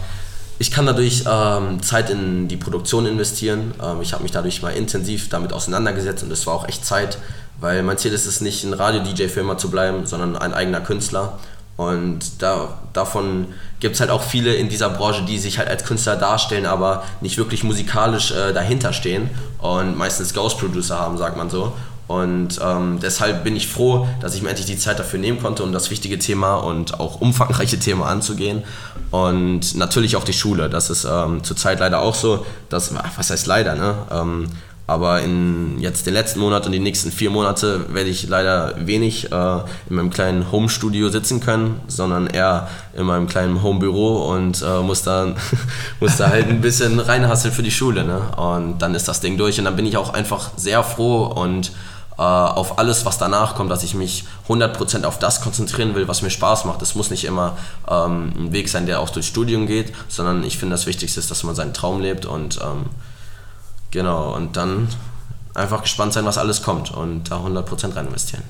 ich 0.58 0.70
kann 0.70 0.86
dadurch 0.86 1.24
ähm, 1.26 1.82
Zeit 1.82 2.10
in 2.10 2.46
die 2.46 2.56
Produktion 2.56 3.06
investieren. 3.06 3.74
Ähm, 3.82 4.02
ich 4.02 4.12
habe 4.12 4.22
mich 4.22 4.32
dadurch 4.32 4.62
mal 4.62 4.70
intensiv 4.70 5.28
damit 5.30 5.52
auseinandergesetzt 5.52 6.22
und 6.22 6.30
es 6.30 6.46
war 6.46 6.54
auch 6.54 6.68
echt 6.68 6.84
Zeit, 6.84 7.18
weil 7.60 7.82
mein 7.82 7.98
Ziel 7.98 8.12
ist 8.12 8.26
es 8.26 8.40
nicht, 8.40 8.64
ein 8.64 8.74
Radio-DJ 8.74 9.28
für 9.28 9.56
zu 9.56 9.70
bleiben, 9.70 10.06
sondern 10.06 10.36
ein 10.36 10.54
eigener 10.54 10.80
Künstler. 10.80 11.38
Und 11.76 12.42
da, 12.42 12.78
davon 12.92 13.46
gibt 13.80 13.94
es 13.94 14.00
halt 14.00 14.10
auch 14.10 14.22
viele 14.22 14.54
in 14.54 14.68
dieser 14.68 14.90
Branche, 14.90 15.22
die 15.22 15.38
sich 15.38 15.58
halt 15.58 15.68
als 15.68 15.84
Künstler 15.84 16.16
darstellen, 16.16 16.66
aber 16.66 17.04
nicht 17.22 17.38
wirklich 17.38 17.64
musikalisch 17.64 18.32
äh, 18.32 18.52
dahinter 18.52 18.92
stehen 18.92 19.30
und 19.58 19.96
meistens 19.96 20.34
Ghost 20.34 20.58
Producer 20.58 20.98
haben, 20.98 21.16
sagt 21.16 21.38
man 21.38 21.48
so. 21.48 21.72
Und 22.10 22.58
ähm, 22.60 22.98
deshalb 23.00 23.44
bin 23.44 23.54
ich 23.54 23.68
froh, 23.68 24.08
dass 24.20 24.34
ich 24.34 24.42
mir 24.42 24.48
endlich 24.48 24.66
die 24.66 24.76
Zeit 24.76 24.98
dafür 24.98 25.20
nehmen 25.20 25.40
konnte, 25.40 25.62
um 25.62 25.72
das 25.72 25.90
wichtige 25.90 26.18
Thema 26.18 26.56
und 26.56 26.98
auch 26.98 27.20
umfangreiche 27.20 27.78
Thema 27.78 28.06
anzugehen. 28.06 28.64
Und 29.12 29.76
natürlich 29.76 30.16
auch 30.16 30.24
die 30.24 30.32
Schule. 30.32 30.68
Das 30.68 30.90
ist 30.90 31.06
ähm, 31.08 31.44
zurzeit 31.44 31.78
leider 31.78 32.02
auch 32.02 32.16
so. 32.16 32.44
Dass, 32.68 32.92
was 33.16 33.30
heißt 33.30 33.46
leider, 33.46 33.76
ne? 33.76 33.94
Ähm, 34.10 34.48
aber 34.90 35.22
in 35.22 35.78
jetzt 35.78 36.06
den 36.06 36.14
letzten 36.14 36.40
Monat 36.40 36.66
und 36.66 36.72
die 36.72 36.80
nächsten 36.80 37.12
vier 37.12 37.30
Monate 37.30 37.94
werde 37.94 38.10
ich 38.10 38.28
leider 38.28 38.74
wenig 38.76 39.30
äh, 39.30 39.58
in 39.88 39.96
meinem 39.96 40.10
kleinen 40.10 40.50
Home-Studio 40.50 41.10
sitzen 41.10 41.38
können, 41.38 41.80
sondern 41.86 42.26
eher 42.26 42.68
in 42.96 43.06
meinem 43.06 43.28
kleinen 43.28 43.62
Home-Büro 43.62 44.28
und 44.32 44.60
äh, 44.62 44.80
muss, 44.80 45.04
da, 45.04 45.36
muss 46.00 46.16
da 46.16 46.30
halt 46.30 46.48
ein 46.48 46.60
bisschen 46.60 46.98
reinhasseln 46.98 47.54
für 47.54 47.62
die 47.62 47.70
Schule. 47.70 48.02
Ne? 48.02 48.20
Und 48.36 48.80
dann 48.80 48.96
ist 48.96 49.06
das 49.06 49.20
Ding 49.20 49.38
durch 49.38 49.60
und 49.60 49.66
dann 49.66 49.76
bin 49.76 49.86
ich 49.86 49.96
auch 49.96 50.12
einfach 50.12 50.50
sehr 50.56 50.82
froh 50.82 51.22
und 51.22 51.70
äh, 52.18 52.22
auf 52.22 52.80
alles, 52.80 53.04
was 53.06 53.16
danach 53.16 53.54
kommt, 53.54 53.70
dass 53.70 53.84
ich 53.84 53.94
mich 53.94 54.24
100% 54.48 55.04
auf 55.04 55.20
das 55.20 55.40
konzentrieren 55.40 55.94
will, 55.94 56.08
was 56.08 56.22
mir 56.22 56.30
Spaß 56.30 56.64
macht. 56.64 56.82
Es 56.82 56.96
muss 56.96 57.10
nicht 57.10 57.24
immer 57.24 57.56
ähm, 57.88 58.32
ein 58.36 58.52
Weg 58.52 58.68
sein, 58.68 58.86
der 58.86 58.98
auch 58.98 59.10
durchs 59.10 59.28
Studium 59.28 59.68
geht, 59.68 59.92
sondern 60.08 60.42
ich 60.42 60.58
finde, 60.58 60.74
das 60.74 60.86
Wichtigste 60.86 61.20
ist, 61.20 61.30
dass 61.30 61.44
man 61.44 61.54
seinen 61.54 61.74
Traum 61.74 62.00
lebt 62.00 62.26
und 62.26 62.58
ähm, 62.60 62.86
Genau, 63.90 64.34
und 64.34 64.56
dann 64.56 64.88
einfach 65.54 65.82
gespannt 65.82 66.12
sein, 66.12 66.24
was 66.24 66.38
alles 66.38 66.62
kommt 66.62 66.90
und 66.90 67.30
da 67.30 67.38
100% 67.38 67.96
rein 67.96 68.06
investieren. 68.06 68.42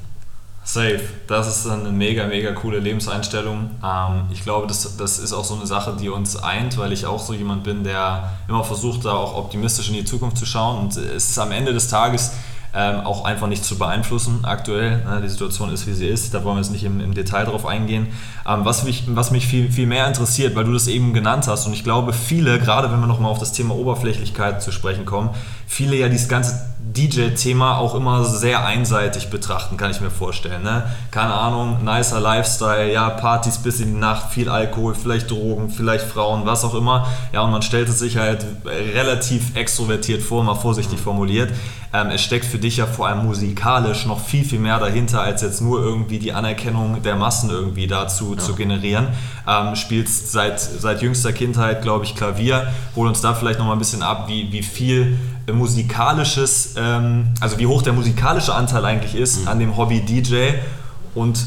Safe. 0.63 1.01
Das 1.27 1.49
ist 1.49 1.67
eine 1.67 1.91
mega, 1.91 2.27
mega 2.27 2.53
coole 2.53 2.79
Lebenseinstellung. 2.79 3.71
Ähm, 3.83 4.27
ich 4.31 4.43
glaube, 4.43 4.67
das, 4.67 4.97
das 4.97 5.19
ist 5.19 5.33
auch 5.33 5.45
so 5.45 5.55
eine 5.55 5.67
Sache, 5.67 5.97
die 5.99 6.09
uns 6.09 6.37
eint, 6.37 6.79
weil 6.79 6.93
ich 6.93 7.07
auch 7.07 7.19
so 7.19 7.33
jemand 7.33 7.65
bin, 7.65 7.83
der 7.83 8.31
immer 8.47 8.63
versucht, 8.63 9.05
da 9.05 9.13
auch 9.13 9.37
optimistisch 9.37 9.89
in 9.89 9.95
die 9.95 10.05
Zukunft 10.05 10.37
zu 10.37 10.47
schauen. 10.47 10.79
Und 10.79 10.97
es 10.97 11.31
ist 11.31 11.39
am 11.39 11.51
Ende 11.51 11.73
des 11.73 11.89
Tages 11.89 12.33
ähm, 12.73 13.01
auch 13.01 13.25
einfach 13.25 13.49
nicht 13.49 13.65
zu 13.65 13.79
beeinflussen 13.79 14.45
aktuell. 14.45 15.03
Ne? 15.05 15.21
Die 15.23 15.29
Situation 15.29 15.73
ist, 15.73 15.87
wie 15.87 15.95
sie 15.95 16.07
ist. 16.07 16.35
Da 16.35 16.45
wollen 16.45 16.57
wir 16.57 16.63
jetzt 16.63 16.71
nicht 16.71 16.85
im, 16.85 17.01
im 17.01 17.15
Detail 17.15 17.47
drauf 17.47 17.67
eingehen. 17.67 18.09
Ähm, 18.51 18.65
was 18.65 18.83
mich, 18.85 19.05
was 19.07 19.31
mich 19.31 19.47
viel, 19.47 19.71
viel 19.71 19.87
mehr 19.87 20.07
interessiert, 20.07 20.57
weil 20.57 20.65
du 20.65 20.73
das 20.73 20.89
eben 20.89 21.13
genannt 21.13 21.47
hast, 21.47 21.67
und 21.67 21.73
ich 21.73 21.85
glaube, 21.85 22.13
viele, 22.13 22.59
gerade 22.59 22.91
wenn 22.91 23.01
wir 23.01 23.07
nochmal 23.07 23.31
auf 23.31 23.39
das 23.39 23.53
Thema 23.53 23.75
Oberflächlichkeit 23.75 24.63
zu 24.63 24.73
sprechen 24.73 25.05
kommen, 25.05 25.31
viele 25.67 25.97
ja 25.97 26.09
dieses 26.09 26.29
ganze 26.29 26.71
DJ-Thema 26.83 27.79
auch 27.79 27.95
immer 27.95 28.25
sehr 28.25 28.65
einseitig 28.67 29.31
betrachten, 29.31 29.77
kann 29.77 29.91
ich 29.91 30.01
mir 30.01 30.11
vorstellen. 30.11 30.63
Ne? 30.63 30.83
Keine 31.13 31.33
Ahnung, 31.33 31.85
nicer 31.85 32.21
Lifestyle, 32.21 32.93
ja, 32.93 33.09
Partys 33.11 33.59
bis 33.59 33.81
in 33.81 33.95
die 33.95 34.01
Nacht, 34.01 34.33
viel 34.33 34.49
Alkohol, 34.49 34.95
vielleicht 34.95 35.31
Drogen, 35.31 35.71
vielleicht 35.71 36.05
Frauen, 36.05 36.47
was 36.47 36.65
auch 36.65 36.75
immer. 36.75 37.07
Ja, 37.33 37.43
und 37.43 37.53
man 37.53 37.63
stellt 37.63 37.89
es 37.89 38.01
sich 38.01 38.17
halt 38.17 38.45
relativ 38.65 39.55
extrovertiert 39.55 40.23
vor, 40.23 40.43
mal 40.43 40.57
vorsichtig 40.57 40.99
formuliert. 40.99 41.53
Ähm, 41.93 42.09
es 42.11 42.23
steckt 42.23 42.45
für 42.45 42.59
dich 42.59 42.79
ja 42.79 42.87
vor 42.87 43.07
allem 43.07 43.27
musikalisch 43.27 44.07
noch 44.07 44.21
viel, 44.21 44.45
viel 44.45 44.61
mehr 44.61 44.79
dahinter, 44.79 45.23
als 45.23 45.43
jetzt 45.43 45.61
nur 45.61 45.81
irgendwie 45.81 46.19
die 46.19 46.33
Anerkennung 46.33 47.03
der 47.03 47.17
Massen 47.17 47.51
irgendwie 47.51 47.87
dazu 47.87 48.35
ja. 48.41 48.47
zu 48.47 48.55
generieren. 48.55 49.09
Ähm, 49.47 49.77
spielst 49.77 50.33
seit, 50.33 50.61
seit 50.61 51.03
jüngster 51.03 51.33
Kindheit, 51.33 51.83
glaube 51.83 52.05
ich, 52.05 52.15
Klavier. 52.15 52.73
Hol 52.97 53.07
uns 53.07 53.21
da 53.21 53.35
vielleicht 53.35 53.59
nochmal 53.59 53.77
ein 53.77 53.79
bisschen 53.79 54.03
ab, 54.03 54.27
wie, 54.29 54.51
wie 54.53 54.63
viel 54.63 55.19
musikalisches, 55.51 56.75
ähm, 56.77 57.29
also 57.41 57.59
wie 57.59 57.67
hoch 57.67 57.83
der 57.83 57.93
musikalische 57.93 58.55
Anteil 58.55 58.85
eigentlich 58.85 59.15
ist 59.15 59.43
mhm. 59.43 59.49
an 59.49 59.59
dem 59.59 59.77
Hobby 59.77 60.01
DJ 60.01 60.53
und 61.15 61.47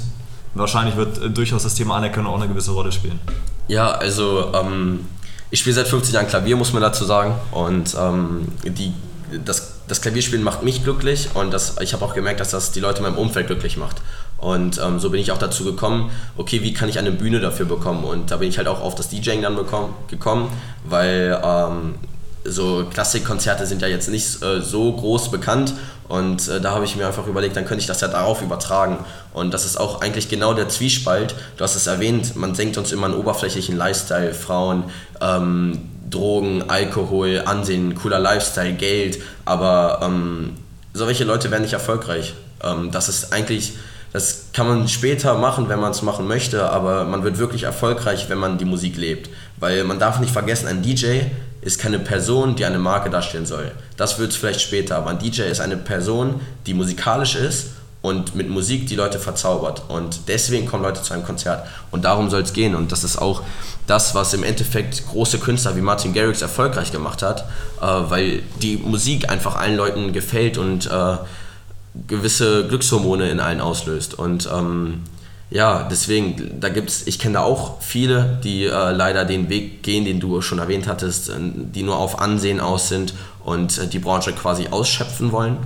wahrscheinlich 0.54 0.96
wird 0.96 1.22
äh, 1.22 1.30
durchaus 1.30 1.64
das 1.64 1.76
Thema 1.76 1.96
Anerkennung 1.96 2.34
auch 2.34 2.38
eine 2.38 2.48
gewisse 2.48 2.72
Rolle 2.72 2.92
spielen. 2.92 3.20
Ja, 3.68 3.92
also 3.92 4.54
ähm, 4.54 5.08
ich 5.52 5.60
spiele 5.60 5.76
seit 5.76 5.88
15 5.88 6.16
Jahren 6.16 6.28
Klavier, 6.28 6.56
muss 6.56 6.74
man 6.74 6.82
dazu 6.82 7.06
sagen. 7.06 7.36
Und 7.52 7.96
ähm, 8.00 8.48
die, 8.66 8.94
das 9.46 9.74
das 9.88 10.02
Klavierspielen 10.02 10.44
macht 10.44 10.64
mich 10.64 10.84
glücklich 10.84 11.30
und 11.34 11.52
das, 11.52 11.76
ich 11.82 11.94
habe 11.94 12.06
auch 12.06 12.14
gemerkt, 12.14 12.40
dass 12.40 12.52
das 12.52 12.72
die 12.72 12.80
Leute 12.80 13.00
in 13.00 13.04
meinem 13.04 13.18
Umfeld 13.18 13.48
glücklich 13.48 13.78
macht. 13.78 13.98
Und 14.44 14.78
ähm, 14.84 15.00
so 15.00 15.10
bin 15.10 15.22
ich 15.22 15.32
auch 15.32 15.38
dazu 15.38 15.64
gekommen, 15.64 16.12
okay, 16.36 16.62
wie 16.64 16.74
kann 16.74 16.90
ich 16.90 17.00
eine 17.00 17.12
Bühne 17.12 17.40
dafür 17.40 17.66
bekommen? 17.66 18.04
Und 18.04 18.30
da 18.30 18.36
bin 18.36 18.50
ich 18.50 18.58
halt 18.58 18.68
auch 18.68 18.82
auf 18.82 18.94
das 18.94 19.08
DJing 19.08 19.42
dann 19.42 19.56
bekommen, 19.56 19.94
gekommen, 20.10 20.52
weil 20.84 21.40
ähm, 21.42 21.96
so 22.44 22.86
Klassikkonzerte 22.94 23.66
sind 23.66 23.82
ja 23.82 23.88
jetzt 23.88 24.10
nicht 24.10 24.44
äh, 24.44 24.60
so 24.60 24.92
groß 24.92 25.32
bekannt 25.32 25.74
und 26.10 26.46
äh, 26.50 26.60
da 26.60 26.72
habe 26.72 26.84
ich 26.84 26.98
mir 26.98 27.08
einfach 27.08 27.26
überlegt, 27.26 27.56
dann 27.56 27.64
könnte 27.64 27.80
ich 27.80 27.88
das 27.88 28.02
ja 28.02 28.10
darauf 28.10 28.42
übertragen 28.42 28.98
und 29.34 29.54
das 29.54 29.64
ist 29.64 29.78
auch 29.78 30.02
eigentlich 30.02 30.28
genau 30.28 30.54
der 30.54 30.68
Zwiespalt. 30.68 31.36
Du 31.56 31.64
hast 31.64 31.78
es 31.78 31.88
erwähnt, 31.88 32.36
man 32.36 32.54
denkt 32.54 32.78
uns 32.78 32.92
immer 32.92 33.06
einen 33.06 33.16
oberflächlichen 33.16 33.78
Lifestyle, 33.78 34.34
Frauen, 34.34 34.84
ähm, 35.22 35.90
Drogen, 36.10 36.70
Alkohol, 36.70 37.44
Ansehen, 37.46 37.96
cooler 37.96 38.20
Lifestyle, 38.20 38.74
Geld, 38.74 39.22
aber 39.46 40.02
ähm, 40.04 40.58
solche 40.94 41.24
Leute 41.24 41.50
werden 41.50 41.64
nicht 41.64 41.74
erfolgreich. 41.74 42.34
Ähm, 42.62 42.92
das 42.92 43.08
ist 43.08 43.32
eigentlich 43.32 43.72
das 44.13 44.46
kann 44.53 44.67
man 44.67 44.88
später 44.88 45.34
machen, 45.34 45.70
wenn 45.70 45.79
man 45.79 45.91
es 45.91 46.03
machen 46.03 46.27
möchte, 46.27 46.70
aber 46.70 47.03
man 47.03 47.24
wird 47.24 47.39
wirklich 47.39 47.63
erfolgreich, 47.63 48.29
wenn 48.29 48.38
man 48.38 48.60
die 48.60 48.65
Musik 48.65 48.96
lebt. 48.96 49.29
Weil 49.58 49.84
man 49.84 49.98
darf 49.98 50.20
nicht 50.20 50.32
vergessen, 50.32 50.67
ein 50.67 50.84
DJ 50.84 51.22
ist 51.62 51.79
keine 51.79 51.98
Person, 51.98 52.55
die 52.55 52.63
eine 52.63 52.77
Marke 52.77 53.10
darstellen 53.10 53.48
soll. 53.48 53.72
Das 53.98 54.20
wird 54.20 54.32
es 54.32 54.38
vielleicht 54.38 54.62
später, 54.62 54.98
aber 54.98 55.10
ein 55.10 55.17
DJ 55.17 55.43
ist 55.43 55.62
eine 55.62 55.77
Person, 55.77 56.41
die 56.67 56.75
musikalisch 56.75 57.36
ist 57.36 57.72
und 58.03 58.36
mit 58.36 58.50
Musik 58.50 58.86
die 58.86 58.96
Leute 58.96 59.17
verzaubert. 59.17 59.84
Und 59.88 60.27
deswegen 60.27 60.67
kommen 60.67 60.84
Leute 60.84 61.01
zu 61.01 61.13
einem 61.13 61.24
Konzert. 61.24 61.65
Und 61.89 62.05
darum 62.05 62.29
soll 62.29 62.41
es 62.41 62.53
gehen. 62.53 62.75
Und 62.75 62.91
das 62.91 63.03
ist 63.03 63.17
auch 63.17 63.41
das, 63.88 64.13
was 64.13 64.36
im 64.36 64.43
Endeffekt 64.43 65.08
große 65.08 65.39
Künstler 65.39 65.75
wie 65.75 65.82
Martin 65.82 66.13
Garrix 66.13 66.43
erfolgreich 66.43 66.91
gemacht 66.91 67.24
hat, 67.24 67.46
äh, 67.82 67.86
weil 67.86 68.43
die 68.62 68.77
Musik 68.77 69.32
einfach 69.32 69.55
allen 69.55 69.77
Leuten 69.77 70.13
gefällt 70.13 70.60
und 70.60 70.86
äh, 70.86 71.17
gewisse 72.08 72.68
Glückshormone 72.68 73.30
in 73.30 73.40
allen 73.40 73.62
auslöst. 73.62 74.14
Und 74.14 74.50
ähm, 74.52 75.04
ja, 75.50 75.84
deswegen, 75.84 76.60
da 76.60 76.70
gibt's, 76.70 77.04
ich 77.06 77.20
kenne 77.20 77.36
da 77.36 77.42
auch 77.42 77.82
viele, 77.82 78.40
die 78.44 78.66
äh, 78.66 78.92
leider 78.92 79.24
den 79.26 79.50
Weg 79.50 79.84
gehen, 79.84 80.04
den 80.04 80.20
du 80.20 80.42
schon 80.42 80.60
erwähnt 80.60 80.88
hattest, 80.88 81.30
äh, 81.30 81.34
die 81.40 81.84
nur 81.84 81.98
auf 81.98 82.20
Ansehen 82.20 82.60
aus 82.60 82.90
sind 82.90 83.14
und 83.44 83.78
äh, 83.78 83.88
die 83.88 84.00
Branche 84.00 84.34
quasi 84.34 84.70
ausschöpfen 84.72 85.32
wollen. 85.32 85.58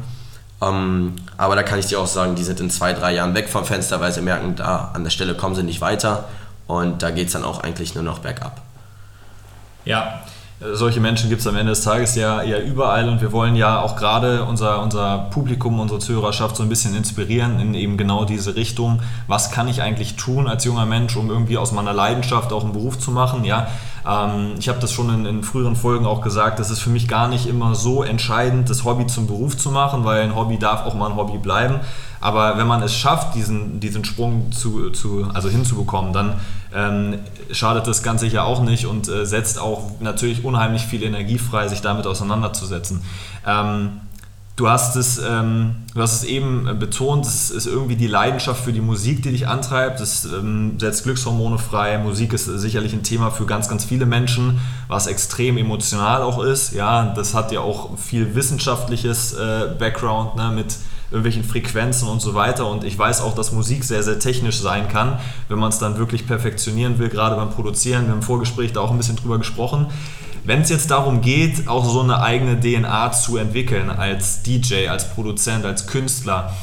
Ähm, 0.62 1.14
aber 1.38 1.56
da 1.56 1.64
kann 1.64 1.80
ich 1.80 1.86
dir 1.86 2.00
auch 2.00 2.08
sagen, 2.08 2.36
die 2.36 2.44
sind 2.44 2.60
in 2.60 2.70
zwei, 2.70 2.94
drei 2.94 3.14
Jahren 3.14 3.36
weg 3.36 3.48
vom 3.48 3.64
Fenster, 3.64 4.02
weil 4.02 4.12
sie 4.12 4.22
merken, 4.22 4.56
da 4.56 4.92
an 4.94 5.04
der 5.04 5.12
Stelle 5.12 5.36
kommen 5.36 5.56
sie 5.56 5.64
nicht 5.64 5.82
weiter 5.82 6.28
und 6.66 7.04
da 7.04 7.12
geht 7.12 7.28
es 7.28 7.34
dann 7.34 7.44
auch 7.44 7.62
eigentlich 7.62 7.96
nur 7.96 8.04
noch 8.04 8.20
bergab. 8.20 8.62
Ja, 9.86 10.22
solche 10.60 11.00
Menschen 11.00 11.30
gibt 11.30 11.42
es 11.42 11.48
am 11.48 11.56
Ende 11.56 11.72
des 11.72 11.84
Tages 11.84 12.16
ja, 12.16 12.42
ja 12.42 12.58
überall 12.58 13.10
und 13.10 13.22
wir 13.22 13.32
wollen 13.32 13.56
ja 13.56 13.80
auch 13.80 13.96
gerade 13.96 14.44
unser, 14.44 14.82
unser 14.82 15.28
Publikum, 15.30 15.80
unsere 15.80 16.00
Zuhörerschaft 16.00 16.56
so 16.56 16.64
ein 16.64 16.70
bisschen 16.70 16.96
inspirieren 16.96 17.60
in 17.60 17.76
eben 17.76 17.96
genau 17.96 18.26
diese 18.26 18.56
Richtung. 18.56 19.00
Was 19.28 19.52
kann 19.52 19.68
ich 19.68 19.84
eigentlich 19.84 20.16
tun 20.16 20.48
als 20.48 20.66
junger 20.66 20.88
Mensch, 20.88 21.16
um 21.16 21.30
irgendwie 21.30 21.60
aus 21.60 21.74
meiner 21.74 21.94
Leidenschaft 21.94 22.52
auch 22.52 22.64
einen 22.64 22.74
Beruf 22.74 22.98
zu 22.98 23.12
machen? 23.12 23.46
Ja, 23.46 23.68
ähm, 24.08 24.56
ich 24.58 24.70
habe 24.70 24.80
das 24.80 24.94
schon 24.94 25.14
in, 25.14 25.26
in, 25.26 25.44
früheren 25.44 25.76
Folgen 25.76 26.06
auch 26.06 26.22
gesagt, 26.22 26.60
das 26.60 26.70
ist 26.70 26.80
für 26.80 26.90
mich 26.90 27.08
gar 27.08 27.28
nicht 27.28 27.46
immer 27.46 27.76
so 27.76 28.04
entscheidend, 28.04 28.70
das 28.70 28.86
Hobby 28.86 29.06
zum 29.08 29.28
Beruf 29.28 29.58
zu 29.58 29.70
machen, 29.70 30.06
weil 30.06 30.22
ein 30.22 30.36
Hobby 30.36 30.58
darf 30.58 30.86
auch 30.86 30.94
mal 30.94 31.10
ein 31.10 31.16
Hobby 31.18 31.38
bleiben. 31.38 31.80
Aber 32.22 32.58
wenn 32.58 32.68
man 32.68 32.82
es 32.82 32.96
schafft, 32.96 33.36
diesen, 33.36 33.80
diesen 33.80 34.06
Sprung 34.06 34.52
zu, 34.52 34.92
zu, 34.92 35.28
also 35.34 35.50
hinzubekommen, 35.50 36.14
dann 36.14 36.36
ähm, 36.74 37.20
schadet 37.52 37.86
das 37.88 38.02
ganz 38.02 38.22
sicher 38.22 38.46
auch 38.46 38.62
nicht 38.62 38.86
und 38.86 39.08
äh, 39.10 39.26
setzt 39.26 39.60
auch 39.60 39.92
natürlich 40.00 40.44
unheimlich 40.44 40.84
viel 40.84 41.04
Energie 41.04 41.38
frei, 41.38 41.68
sich 41.68 41.82
damit 41.82 42.08
auseinanderzusetzen. 42.08 43.04
Ähm, 43.46 44.02
du, 44.58 44.68
hast 44.68 44.96
es, 44.98 45.20
ähm, 45.20 45.76
du 45.94 46.02
hast 46.02 46.16
es 46.16 46.24
eben 46.26 46.78
betont, 46.80 47.26
es 47.26 47.50
ist 47.50 47.68
irgendwie 47.68 47.96
die 47.96 48.08
Leidenschaft 48.08 48.66
für 48.66 48.74
die 48.74 48.82
Musik, 48.82 49.22
die 49.24 49.32
dich 49.32 49.48
antreibt. 49.48 50.02
Es 50.02 50.26
ähm, 50.26 50.78
setzt 50.80 51.04
Glückshormone 51.04 51.60
frei. 51.60 51.98
Musik 52.00 52.34
ist 52.34 52.46
sicherlich 52.46 52.92
ein 52.92 53.04
Thema 53.04 53.32
für 53.32 53.46
ganz, 53.46 53.70
ganz 53.70 53.86
viele 53.86 54.06
Menschen, 54.06 54.60
was 54.90 55.08
extrem 55.08 55.58
emotional 55.58 56.22
auch 56.24 56.44
ist. 56.44 56.74
Ja, 56.74 57.14
das 57.16 57.34
hat 57.34 57.52
ja 57.52 57.62
auch 57.62 57.98
viel 57.98 58.36
wissenschaftliches 58.36 59.34
äh, 59.34 59.70
Background 59.80 60.36
ne, 60.36 60.52
mit 60.54 60.76
irgendwelchen 61.12 61.44
Frequenzen 61.44 62.10
und 62.10 62.20
so 62.20 62.34
weiter. 62.34 62.68
Und 62.68 62.84
ich 62.84 62.98
weiß 62.98 63.22
auch, 63.22 63.36
dass 63.36 63.54
Musik 63.54 63.84
sehr, 63.84 64.04
sehr 64.04 64.20
technisch 64.20 64.60
sein 64.60 64.90
kann, 64.90 65.20
wenn 65.48 65.60
man 65.60 65.70
es 65.70 65.80
dann 65.80 65.98
wirklich 65.98 66.28
perfektionieren 66.28 67.00
will, 67.00 67.10
gerade 67.10 67.36
beim 67.36 67.52
Produzieren. 67.52 68.04
Wir 68.04 68.10
haben 68.10 68.18
im 68.18 68.24
Vorgespräch 68.24 68.74
da 68.74 68.82
auch 68.82 68.92
ein 68.92 68.98
bisschen 68.98 69.16
drüber 69.16 69.38
gesprochen. 69.38 69.88
Wenn 70.48 70.62
es 70.62 70.70
jetzt 70.70 70.90
darum 70.92 71.20
geht, 71.20 71.68
auch 71.68 71.84
so 71.84 72.00
eine 72.00 72.22
eigene 72.22 72.58
DNA 72.58 73.12
zu 73.12 73.36
entwickeln 73.36 73.90
als 73.90 74.44
DJ, 74.44 74.88
als 74.88 75.14
Produzent, 75.14 75.66
als 75.66 75.88
Künstler, 75.88 76.54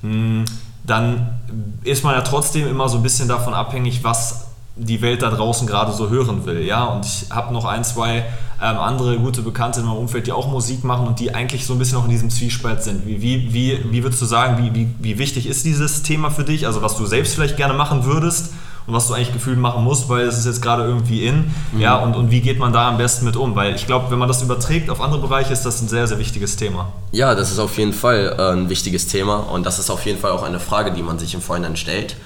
hm, 0.00 0.46
dann 0.82 1.40
ist 1.82 2.04
man 2.04 2.14
ja 2.14 2.22
trotzdem 2.22 2.66
immer 2.66 2.88
so 2.88 2.96
ein 2.96 3.02
bisschen 3.02 3.28
davon 3.28 3.52
abhängig, 3.52 4.02
was 4.02 4.46
die 4.76 5.02
Welt 5.02 5.20
da 5.20 5.28
draußen 5.30 5.66
gerade 5.66 5.92
so 5.92 6.08
hören 6.08 6.46
will. 6.46 6.62
Ja? 6.62 6.84
Und 6.84 7.04
ich 7.04 7.26
habe 7.30 7.52
noch 7.52 7.66
ein, 7.66 7.84
zwei 7.84 8.24
ähm, 8.62 8.78
andere 8.78 9.18
gute 9.18 9.42
Bekannte 9.42 9.80
in 9.80 9.86
meinem 9.86 9.98
Umfeld, 9.98 10.26
die 10.26 10.32
auch 10.32 10.50
Musik 10.50 10.82
machen 10.82 11.06
und 11.06 11.20
die 11.20 11.34
eigentlich 11.34 11.66
so 11.66 11.74
ein 11.74 11.78
bisschen 11.78 11.98
auch 11.98 12.04
in 12.04 12.10
diesem 12.10 12.30
Zwiespalt 12.30 12.82
sind. 12.82 13.06
Wie, 13.06 13.20
wie, 13.20 13.52
wie, 13.52 13.78
wie 13.90 14.02
würdest 14.02 14.22
du 14.22 14.26
sagen, 14.26 14.56
wie, 14.64 14.74
wie, 14.74 14.88
wie 15.00 15.18
wichtig 15.18 15.46
ist 15.48 15.66
dieses 15.66 16.02
Thema 16.02 16.30
für 16.30 16.44
dich? 16.44 16.66
Also 16.66 16.80
was 16.80 16.96
du 16.96 17.04
selbst 17.04 17.34
vielleicht 17.34 17.58
gerne 17.58 17.74
machen 17.74 18.06
würdest 18.06 18.54
und 18.86 18.94
was 18.94 19.08
du 19.08 19.14
eigentlich 19.14 19.32
gefühlt 19.32 19.58
machen 19.58 19.82
musst, 19.82 20.08
weil 20.08 20.26
es 20.26 20.38
ist 20.38 20.46
jetzt 20.46 20.60
gerade 20.60 20.84
irgendwie 20.84 21.26
in. 21.26 21.52
Mhm. 21.72 21.80
Ja, 21.80 21.96
und, 21.96 22.14
und 22.14 22.30
wie 22.30 22.40
geht 22.40 22.58
man 22.58 22.72
da 22.72 22.88
am 22.88 22.98
besten 22.98 23.24
mit 23.24 23.36
um? 23.36 23.56
Weil 23.56 23.74
ich 23.74 23.86
glaube, 23.86 24.10
wenn 24.10 24.18
man 24.18 24.28
das 24.28 24.42
überträgt 24.42 24.90
auf 24.90 25.00
andere 25.00 25.20
Bereiche, 25.20 25.52
ist 25.52 25.64
das 25.64 25.80
ein 25.80 25.88
sehr, 25.88 26.06
sehr 26.06 26.18
wichtiges 26.18 26.56
Thema. 26.56 26.92
Ja, 27.12 27.34
das 27.34 27.50
ist 27.50 27.58
auf 27.58 27.78
jeden 27.78 27.92
Fall 27.92 28.36
äh, 28.38 28.52
ein 28.52 28.68
wichtiges 28.68 29.06
Thema 29.06 29.36
und 29.36 29.64
das 29.64 29.78
ist 29.78 29.90
auf 29.90 30.04
jeden 30.04 30.18
Fall 30.18 30.32
auch 30.32 30.42
eine 30.42 30.60
Frage, 30.60 30.92
die 30.92 31.02
man 31.02 31.18
sich 31.18 31.34
im 31.34 31.40
Vorhinein 31.40 31.76
stellt. 31.76 32.16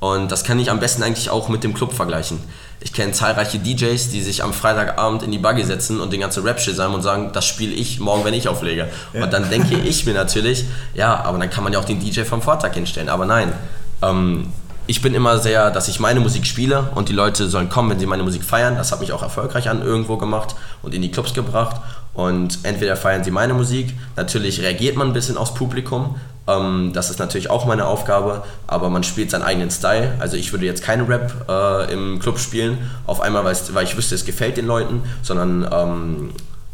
Und 0.00 0.30
das 0.30 0.44
kann 0.44 0.58
ich 0.58 0.70
am 0.70 0.80
besten 0.80 1.02
eigentlich 1.02 1.30
auch 1.30 1.48
mit 1.48 1.64
dem 1.64 1.72
Club 1.72 1.94
vergleichen. 1.94 2.38
Ich 2.80 2.92
kenne 2.92 3.12
zahlreiche 3.12 3.58
DJs, 3.58 4.10
die 4.10 4.20
sich 4.20 4.44
am 4.44 4.52
Freitagabend 4.52 5.22
in 5.22 5.32
die 5.32 5.38
Buggy 5.38 5.64
setzen 5.64 5.98
und 5.98 6.12
den 6.12 6.20
ganzen 6.20 6.44
Rap 6.44 6.60
sagen 6.60 6.92
und 6.92 7.00
sagen, 7.00 7.30
das 7.32 7.46
spiele 7.46 7.72
ich 7.72 8.00
morgen, 8.00 8.22
wenn 8.24 8.34
ich 8.34 8.46
auflege. 8.46 8.88
Ja. 9.14 9.24
Und 9.24 9.32
dann 9.32 9.48
denke 9.48 9.76
ich 9.76 10.04
mir 10.04 10.12
natürlich, 10.12 10.66
ja, 10.92 11.24
aber 11.24 11.38
dann 11.38 11.48
kann 11.48 11.64
man 11.64 11.72
ja 11.72 11.78
auch 11.78 11.86
den 11.86 12.00
DJ 12.00 12.22
vom 12.22 12.42
Vortag 12.42 12.74
hinstellen. 12.74 13.08
Aber 13.08 13.24
nein, 13.24 13.54
ähm, 14.02 14.52
ich 14.86 15.02
bin 15.02 15.14
immer 15.14 15.38
sehr, 15.38 15.70
dass 15.70 15.88
ich 15.88 16.00
meine 16.00 16.20
Musik 16.20 16.46
spiele 16.46 16.90
und 16.94 17.08
die 17.08 17.12
Leute 17.12 17.48
sollen 17.48 17.68
kommen, 17.68 17.90
wenn 17.90 17.98
sie 17.98 18.06
meine 18.06 18.22
Musik 18.22 18.44
feiern. 18.44 18.76
Das 18.76 18.92
hat 18.92 19.00
mich 19.00 19.12
auch 19.12 19.22
erfolgreich 19.22 19.68
an 19.68 19.82
irgendwo 19.82 20.16
gemacht 20.16 20.54
und 20.82 20.94
in 20.94 21.02
die 21.02 21.10
Clubs 21.10 21.34
gebracht. 21.34 21.80
Und 22.12 22.60
entweder 22.62 22.96
feiern 22.96 23.24
sie 23.24 23.32
meine 23.32 23.54
Musik, 23.54 23.92
natürlich 24.14 24.60
reagiert 24.60 24.96
man 24.96 25.08
ein 25.08 25.12
bisschen 25.12 25.36
aufs 25.36 25.52
Publikum, 25.52 26.14
ähm, 26.46 26.92
das 26.92 27.10
ist 27.10 27.18
natürlich 27.18 27.50
auch 27.50 27.64
meine 27.64 27.86
Aufgabe, 27.86 28.44
aber 28.66 28.90
man 28.90 29.02
spielt 29.02 29.30
seinen 29.30 29.42
eigenen 29.42 29.70
Style. 29.70 30.12
Also 30.18 30.36
ich 30.36 30.52
würde 30.52 30.66
jetzt 30.66 30.82
keinen 30.82 31.06
Rap 31.06 31.32
äh, 31.48 31.92
im 31.92 32.18
Club 32.18 32.38
spielen, 32.38 32.90
auf 33.06 33.20
einmal, 33.20 33.44
weil 33.44 33.84
ich 33.84 33.96
wüsste, 33.96 34.14
es 34.14 34.24
gefällt 34.24 34.56
den 34.56 34.66
Leuten, 34.66 35.02
sondern 35.22 35.68
ähm, 35.72 36.30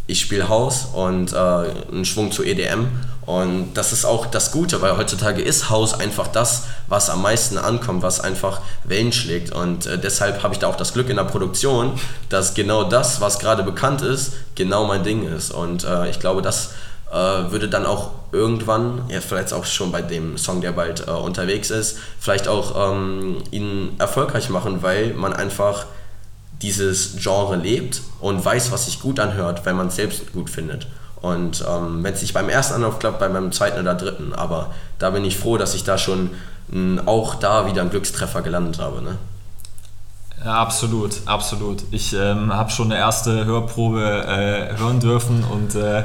ich 0.06 0.20
spiele 0.20 0.48
House 0.48 0.88
und 0.92 1.32
äh, 1.32 1.36
einen 1.36 2.04
Schwung 2.04 2.32
zu 2.32 2.42
EDM. 2.42 2.88
Und 3.30 3.74
das 3.74 3.92
ist 3.92 4.04
auch 4.04 4.26
das 4.26 4.50
Gute, 4.50 4.82
weil 4.82 4.96
heutzutage 4.96 5.40
ist 5.40 5.70
House 5.70 5.94
einfach 5.94 6.26
das, 6.26 6.64
was 6.88 7.08
am 7.10 7.22
meisten 7.22 7.58
ankommt, 7.58 8.02
was 8.02 8.18
einfach 8.18 8.60
Wellen 8.82 9.12
schlägt. 9.12 9.52
Und 9.52 9.86
äh, 9.86 9.98
deshalb 9.98 10.42
habe 10.42 10.52
ich 10.52 10.58
da 10.58 10.66
auch 10.66 10.74
das 10.74 10.94
Glück 10.94 11.08
in 11.08 11.16
der 11.16 11.24
Produktion, 11.24 11.92
dass 12.28 12.54
genau 12.54 12.82
das, 12.82 13.20
was 13.20 13.38
gerade 13.38 13.62
bekannt 13.62 14.02
ist, 14.02 14.32
genau 14.56 14.84
mein 14.84 15.04
Ding 15.04 15.28
ist. 15.28 15.52
Und 15.52 15.84
äh, 15.84 16.10
ich 16.10 16.18
glaube, 16.18 16.42
das 16.42 16.72
äh, 17.12 17.14
würde 17.14 17.68
dann 17.68 17.86
auch 17.86 18.10
irgendwann, 18.32 19.02
ja, 19.08 19.20
vielleicht 19.20 19.52
auch 19.52 19.64
schon 19.64 19.92
bei 19.92 20.02
dem 20.02 20.36
Song, 20.36 20.60
der 20.60 20.72
bald 20.72 21.06
äh, 21.06 21.12
unterwegs 21.12 21.70
ist, 21.70 21.98
vielleicht 22.18 22.48
auch 22.48 22.92
ähm, 22.92 23.44
ihn 23.52 23.94
erfolgreich 24.00 24.50
machen, 24.50 24.82
weil 24.82 25.14
man 25.14 25.32
einfach 25.32 25.86
dieses 26.62 27.14
Genre 27.16 27.54
lebt 27.54 28.02
und 28.18 28.44
weiß, 28.44 28.72
was 28.72 28.86
sich 28.86 28.98
gut 28.98 29.20
anhört, 29.20 29.64
wenn 29.66 29.76
man 29.76 29.86
es 29.86 29.94
selbst 29.94 30.32
gut 30.32 30.50
findet. 30.50 30.88
Und 31.22 31.64
ähm, 31.68 32.02
wenn 32.02 32.14
es 32.14 32.22
nicht 32.22 32.32
beim 32.32 32.48
ersten 32.48 32.74
Anlauf 32.74 32.98
klappt, 32.98 33.18
bei 33.18 33.28
meinem 33.28 33.52
zweiten 33.52 33.80
oder 33.80 33.94
dritten. 33.94 34.32
Aber 34.32 34.70
da 34.98 35.10
bin 35.10 35.24
ich 35.24 35.36
froh, 35.36 35.58
dass 35.58 35.74
ich 35.74 35.84
da 35.84 35.98
schon 35.98 36.30
mh, 36.68 37.02
auch 37.06 37.34
da 37.34 37.66
wieder 37.66 37.82
einen 37.82 37.90
Glückstreffer 37.90 38.42
gelandet 38.42 38.78
habe. 38.78 39.02
Ne? 39.02 39.18
Ja, 40.44 40.54
absolut, 40.54 41.16
absolut. 41.26 41.82
Ich 41.90 42.14
ähm, 42.14 42.54
habe 42.54 42.70
schon 42.70 42.90
eine 42.90 42.98
erste 42.98 43.44
Hörprobe 43.44 44.00
äh, 44.02 44.78
hören 44.78 45.00
dürfen 45.00 45.44
und 45.44 45.74
äh, 45.74 46.04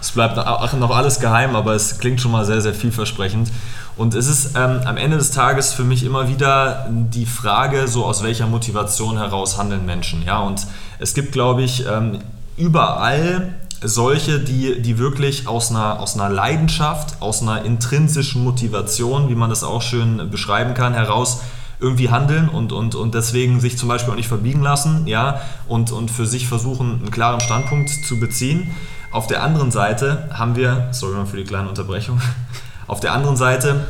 es 0.00 0.12
bleibt 0.12 0.36
noch 0.36 0.96
alles 0.96 1.20
geheim, 1.20 1.56
aber 1.56 1.74
es 1.74 1.98
klingt 1.98 2.20
schon 2.20 2.30
mal 2.30 2.44
sehr, 2.44 2.60
sehr 2.60 2.74
vielversprechend. 2.74 3.50
Und 3.96 4.14
es 4.14 4.28
ist 4.28 4.56
ähm, 4.56 4.80
am 4.84 4.96
Ende 4.96 5.16
des 5.16 5.32
Tages 5.32 5.72
für 5.72 5.82
mich 5.82 6.04
immer 6.04 6.28
wieder 6.28 6.86
die 6.88 7.26
Frage, 7.26 7.88
so 7.88 8.04
aus 8.04 8.22
welcher 8.22 8.46
Motivation 8.46 9.18
heraus 9.18 9.58
handeln 9.58 9.86
Menschen. 9.86 10.22
Ja, 10.24 10.38
und 10.38 10.66
es 11.00 11.14
gibt, 11.14 11.32
glaube 11.32 11.62
ich, 11.62 11.84
ähm, 11.84 12.20
überall 12.56 13.54
solche, 13.82 14.40
die, 14.40 14.82
die 14.82 14.98
wirklich 14.98 15.46
aus 15.46 15.70
einer, 15.70 16.00
aus 16.00 16.14
einer 16.14 16.28
Leidenschaft, 16.28 17.20
aus 17.20 17.42
einer 17.42 17.64
intrinsischen 17.64 18.42
Motivation, 18.42 19.28
wie 19.28 19.34
man 19.34 19.50
das 19.50 19.62
auch 19.62 19.82
schön 19.82 20.30
beschreiben 20.30 20.74
kann, 20.74 20.94
heraus 20.94 21.40
irgendwie 21.80 22.10
handeln 22.10 22.48
und, 22.48 22.72
und, 22.72 22.94
und 22.94 23.14
deswegen 23.14 23.60
sich 23.60 23.78
zum 23.78 23.88
Beispiel 23.88 24.12
auch 24.12 24.16
nicht 24.16 24.28
verbiegen 24.28 24.62
lassen, 24.62 25.06
ja, 25.06 25.40
und, 25.68 25.92
und 25.92 26.10
für 26.10 26.26
sich 26.26 26.48
versuchen, 26.48 27.00
einen 27.00 27.10
klaren 27.10 27.40
Standpunkt 27.40 27.88
zu 27.88 28.18
beziehen. 28.18 28.74
Auf 29.12 29.26
der 29.26 29.42
anderen 29.42 29.70
Seite 29.70 30.28
haben 30.32 30.56
wir, 30.56 30.88
sorry 30.90 31.14
mal 31.14 31.26
für 31.26 31.36
die 31.36 31.44
kleine 31.44 31.68
Unterbrechung, 31.68 32.20
auf 32.88 33.00
der 33.00 33.12
anderen 33.12 33.36
Seite 33.36 33.86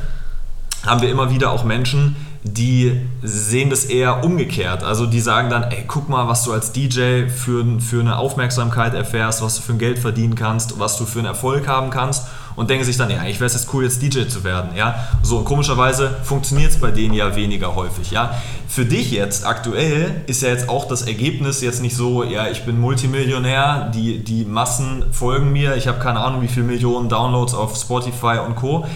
haben 0.87 1.01
wir 1.01 1.11
immer 1.11 1.31
wieder 1.31 1.51
auch 1.51 1.65
Menschen, 1.65 2.15
die 2.43 3.01
sehen 3.23 3.71
das 3.71 3.85
eher 3.85 4.25
umgekehrt. 4.25 4.85
Also 4.85 5.07
die 5.07 5.21
sagen 5.21 5.51
dann, 5.51 5.65
ey, 5.65 5.85
guck 5.87 6.09
mal, 6.09 6.29
was 6.29 6.45
du 6.45 6.53
als 6.53 6.73
DJ 6.73 7.27
für, 7.29 7.81
für 7.81 8.01
eine 8.01 8.19
Aufmerksamkeit 8.19 8.95
erfährst, 8.95 9.43
was 9.43 9.57
du 9.57 9.63
für 9.63 9.73
ein 9.73 9.79
Geld 9.79 9.99
verdienen 9.99 10.35
kannst, 10.35 10.79
was 10.79 10.97
du 10.99 11.05
für 11.05 11.19
einen 11.19 11.27
Erfolg 11.27 11.67
haben 11.67 11.91
kannst 11.91 12.29
und 12.59 12.71
denken 12.71 12.85
sich 12.85 12.97
dann, 12.97 13.09
ja, 13.09 13.25
ich 13.25 13.39
wäre 13.39 13.47
es 13.47 13.55
jetzt 13.55 13.73
cool, 13.73 13.85
jetzt 13.85 14.03
DJ 14.03 14.27
zu 14.27 14.43
werden. 14.43 14.71
Ja? 14.77 15.09
So, 15.23 15.39
und 15.39 15.45
komischerweise 15.45 16.17
funktioniert 16.25 16.73
es 16.73 16.81
bei 16.81 16.91
denen 16.91 17.15
ja 17.15 17.37
weniger 17.37 17.77
häufig. 17.77 18.11
Ja? 18.11 18.35
Für 18.69 18.85
dich 18.85 19.13
jetzt 19.13 19.47
aktuell 19.47 20.23
ist 20.27 20.43
ja 20.43 20.49
jetzt 20.49 20.69
auch 20.69 20.89
das 20.89 21.03
Ergebnis 21.03 21.61
jetzt 21.61 21.81
nicht 21.81 21.95
so, 21.95 22.25
ja, 22.25 22.49
ich 22.49 22.65
bin 22.65 22.81
Multimillionär, 22.81 23.93
die, 23.95 24.25
die 24.25 24.45
Massen 24.45 25.05
folgen 25.13 25.53
mir, 25.53 25.77
ich 25.77 25.87
habe 25.87 26.01
keine 26.01 26.19
Ahnung, 26.19 26.43
wie 26.43 26.49
viele 26.49 26.67
Millionen 26.67 27.09
Downloads 27.09 27.55
auf 27.55 27.77
Spotify 27.77 28.39
und 28.45 28.57
Co. 28.57 28.87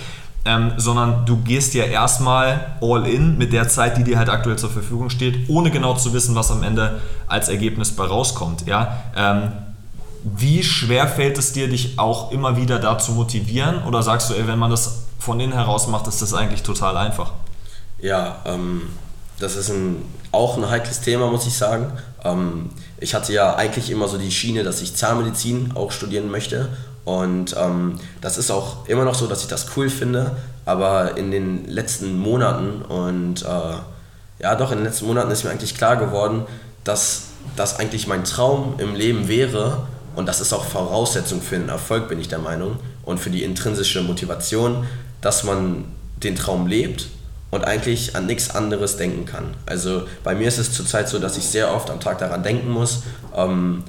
Ähm, 0.44 0.72
sondern 0.76 1.24
du 1.24 1.36
gehst 1.36 1.72
ja 1.74 1.84
erstmal 1.84 2.72
all 2.80 3.06
in 3.06 3.38
mit 3.38 3.52
der 3.52 3.68
Zeit, 3.68 3.96
die 3.96 4.02
dir 4.02 4.18
halt 4.18 4.28
aktuell 4.28 4.56
zur 4.56 4.70
Verfügung 4.70 5.08
steht, 5.08 5.48
ohne 5.48 5.70
genau 5.70 5.94
zu 5.94 6.12
wissen, 6.12 6.34
was 6.34 6.50
am 6.50 6.64
Ende 6.64 7.00
als 7.28 7.48
Ergebnis 7.48 7.94
bei 7.94 8.04
rauskommt. 8.04 8.66
Ja? 8.66 9.02
Ähm, 9.16 9.52
wie 10.24 10.62
schwer 10.62 11.06
fällt 11.06 11.38
es 11.38 11.52
dir, 11.52 11.68
dich 11.68 11.98
auch 11.98 12.32
immer 12.32 12.56
wieder 12.56 12.78
da 12.78 12.98
zu 12.98 13.12
motivieren? 13.12 13.84
Oder 13.84 14.02
sagst 14.02 14.30
du, 14.30 14.34
ey, 14.34 14.46
wenn 14.46 14.58
man 14.58 14.70
das 14.70 15.04
von 15.18 15.38
innen 15.38 15.52
heraus 15.52 15.86
macht, 15.86 16.06
ist 16.08 16.22
das 16.22 16.34
eigentlich 16.34 16.62
total 16.62 16.96
einfach? 16.96 17.32
Ja, 18.00 18.38
ähm, 18.44 18.82
das 19.38 19.56
ist 19.56 19.70
ein, 19.70 20.04
auch 20.32 20.56
ein 20.56 20.68
heikles 20.68 21.00
Thema, 21.00 21.30
muss 21.30 21.46
ich 21.46 21.56
sagen. 21.56 21.92
Ähm, 22.24 22.70
ich 22.98 23.14
hatte 23.14 23.32
ja 23.32 23.54
eigentlich 23.54 23.90
immer 23.90 24.08
so 24.08 24.18
die 24.18 24.30
Schiene, 24.30 24.62
dass 24.64 24.80
ich 24.80 24.94
Zahnmedizin 24.94 25.72
auch 25.74 25.92
studieren 25.92 26.30
möchte. 26.30 26.68
Und 27.04 27.56
ähm, 27.58 27.98
das 28.20 28.38
ist 28.38 28.50
auch 28.50 28.88
immer 28.88 29.04
noch 29.04 29.14
so, 29.14 29.26
dass 29.26 29.42
ich 29.42 29.48
das 29.48 29.66
cool 29.76 29.90
finde. 29.90 30.36
Aber 30.64 31.16
in 31.16 31.30
den 31.30 31.66
letzten 31.68 32.16
Monaten 32.16 32.82
und 32.82 33.42
äh, 33.42 33.74
ja, 34.42 34.54
doch, 34.56 34.72
in 34.72 34.78
den 34.78 34.84
letzten 34.84 35.06
Monaten 35.06 35.30
ist 35.30 35.44
mir 35.44 35.50
eigentlich 35.50 35.76
klar 35.76 35.96
geworden, 35.96 36.44
dass 36.84 37.28
das 37.56 37.78
eigentlich 37.78 38.06
mein 38.06 38.24
Traum 38.24 38.74
im 38.78 38.94
Leben 38.94 39.28
wäre, 39.28 39.86
und 40.16 40.26
das 40.26 40.40
ist 40.40 40.52
auch 40.52 40.64
Voraussetzung 40.64 41.40
für 41.40 41.56
den 41.56 41.68
Erfolg, 41.68 42.08
bin 42.08 42.20
ich 42.20 42.28
der 42.28 42.38
Meinung, 42.38 42.76
und 43.04 43.18
für 43.18 43.30
die 43.30 43.44
intrinsische 43.44 44.02
Motivation, 44.02 44.86
dass 45.20 45.44
man 45.44 45.84
den 46.22 46.36
Traum 46.36 46.66
lebt 46.66 47.08
und 47.50 47.64
eigentlich 47.64 48.16
an 48.16 48.26
nichts 48.26 48.50
anderes 48.50 48.96
denken 48.96 49.26
kann. 49.26 49.54
Also 49.66 50.02
bei 50.24 50.34
mir 50.34 50.48
ist 50.48 50.58
es 50.58 50.72
zurzeit 50.72 51.08
so, 51.08 51.18
dass 51.18 51.36
ich 51.36 51.44
sehr 51.44 51.72
oft 51.72 51.90
am 51.90 52.00
Tag 52.00 52.18
daran 52.18 52.42
denken 52.42 52.70
muss, 52.70 53.02
ähm, 53.36 53.84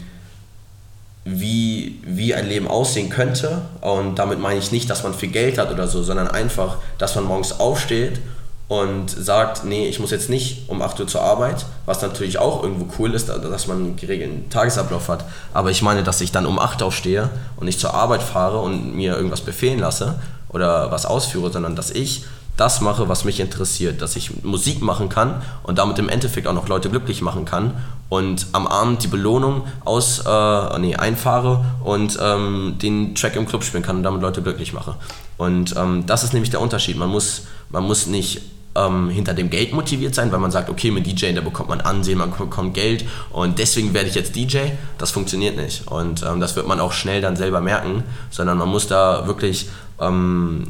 wie, 1.26 2.00
wie 2.06 2.34
ein 2.34 2.48
Leben 2.48 2.68
aussehen 2.68 3.10
könnte. 3.10 3.62
Und 3.82 4.16
damit 4.20 4.40
meine 4.40 4.60
ich 4.60 4.72
nicht, 4.72 4.90
dass 4.90 5.04
man 5.04 5.14
viel 5.14 5.30
Geld 5.30 5.58
hat 5.58 5.72
oder 5.72 5.88
so, 5.88 6.04
sondern 6.04 6.28
einfach, 6.28 6.78
dass 6.98 7.16
man 7.16 7.24
morgens 7.24 7.60
aufsteht 7.60 8.20
und 8.68 9.10
sagt, 9.10 9.66
nee, 9.66 9.88
ich 9.88 10.00
muss 10.00 10.12
jetzt 10.12 10.30
nicht 10.30 10.70
um 10.70 10.82
8 10.82 11.00
Uhr 11.02 11.08
zur 11.08 11.22
Arbeit, 11.22 11.66
was 11.86 12.02
natürlich 12.02 12.40
auch 12.40 12.64
irgendwo 12.64 12.88
cool 12.98 13.14
ist, 13.14 13.30
dass 13.30 13.68
man 13.68 13.78
einen 13.78 13.96
geregelten 13.96 14.50
Tagesablauf 14.50 15.10
hat. 15.10 15.26
Aber 15.54 15.70
ich 15.70 15.82
meine, 15.82 16.04
dass 16.04 16.22
ich 16.22 16.32
dann 16.32 16.46
um 16.46 16.60
8 16.60 16.82
Uhr 16.82 16.88
aufstehe 16.88 17.30
und 17.58 17.66
nicht 17.66 17.80
zur 17.80 17.94
Arbeit 17.94 18.24
fahre 18.24 18.60
und 18.60 18.96
mir 18.96 19.16
irgendwas 19.16 19.42
befehlen 19.42 19.80
lasse 19.80 20.20
oder 20.50 20.92
was 20.92 21.06
ausführe, 21.06 21.52
sondern 21.52 21.76
dass 21.76 21.92
ich 21.92 22.26
das 22.58 22.82
mache, 22.82 23.10
was 23.10 23.26
mich 23.26 23.40
interessiert, 23.40 24.02
dass 24.02 24.16
ich 24.16 24.44
Musik 24.44 24.82
machen 24.82 25.10
kann 25.10 25.42
und 25.64 25.80
damit 25.80 25.98
im 25.98 26.08
Endeffekt 26.08 26.48
auch 26.48 26.54
noch 26.54 26.68
Leute 26.68 26.90
glücklich 26.90 27.22
machen 27.22 27.46
kann 27.46 27.74
und 28.10 28.48
am 28.52 28.68
Abend 28.68 29.04
die 29.04 29.08
Belohnung 29.08 29.64
aus, 29.86 30.20
äh, 30.20 30.80
nee, 30.80 30.96
einfahre 30.96 31.66
und 31.84 32.18
ähm, 32.22 32.76
den 32.82 33.16
Track 33.16 33.36
im 33.36 33.48
Club 33.48 33.64
spielen 33.64 33.84
kann 33.84 33.98
und 33.98 34.04
damit 34.04 34.22
Leute 34.22 34.42
glücklich 34.42 34.74
mache. 34.74 34.96
Und 35.38 35.76
ähm, 35.76 36.06
das 36.06 36.24
ist 36.24 36.34
nämlich 36.34 36.52
der 36.52 36.62
Unterschied. 36.62 36.98
Man 36.98 37.10
muss, 37.10 37.48
man 37.70 37.84
muss 37.84 38.08
nicht 38.08 38.42
ähm, 38.76 39.10
hinter 39.10 39.34
dem 39.34 39.50
Geld 39.50 39.74
motiviert 39.74 40.16
sein, 40.16 40.32
weil 40.32 40.40
man 40.40 40.52
sagt, 40.52 40.70
okay, 40.70 40.92
mit 40.92 41.06
DJ, 41.06 41.34
da 41.34 41.42
bekommt 41.42 41.70
man 41.70 41.82
Ansehen, 41.82 42.18
man 42.18 42.32
bekommt 42.32 42.74
Geld 42.74 43.06
und 43.32 43.60
deswegen 43.60 43.94
werde 43.94 44.10
ich 44.10 44.16
jetzt 44.16 44.36
DJ. 44.36 44.60
Das 44.98 45.12
funktioniert 45.12 45.58
nicht. 45.58 45.88
Und 45.88 46.24
ähm, 46.24 46.40
das 46.40 46.56
wird 46.56 46.68
man 46.68 46.80
auch 46.80 46.92
schnell 46.92 47.22
dann 47.22 47.36
selber 47.36 47.62
merken, 47.62 48.04
sondern 48.30 48.58
man 48.58 48.70
muss 48.70 48.88
da 48.88 49.28
wirklich, 49.28 49.70
ähm, 50.00 50.68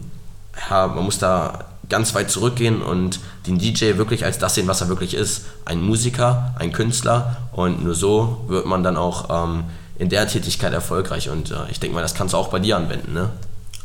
ja, 0.70 0.88
man 0.88 1.04
muss 1.04 1.18
da 1.18 1.66
ganz 1.94 2.16
weit 2.16 2.32
zurückgehen 2.32 2.82
und 2.82 3.20
den 3.46 3.60
DJ 3.60 3.98
wirklich 3.98 4.26
als 4.26 4.40
das 4.40 4.56
sehen, 4.56 4.68
was 4.68 4.82
er 4.82 4.90
wirklich 4.90 5.14
ist. 5.14 5.46
Ein 5.64 5.80
Musiker, 5.80 6.56
ein 6.58 6.72
Künstler 6.72 7.38
und 7.52 7.84
nur 7.84 7.94
so 7.94 8.46
wird 8.48 8.66
man 8.66 8.82
dann 8.82 8.98
auch 8.98 9.30
ähm, 9.30 9.66
in 10.00 10.10
der 10.10 10.28
Tätigkeit 10.28 10.74
erfolgreich 10.74 11.30
und 11.30 11.52
äh, 11.52 11.70
ich 11.70 11.80
denke 11.80 11.94
mal, 11.94 12.02
das 12.02 12.16
kannst 12.16 12.34
du 12.34 12.38
auch 12.38 12.48
bei 12.48 12.58
dir 12.58 12.78
anwenden. 12.78 13.14
Ne? 13.14 13.30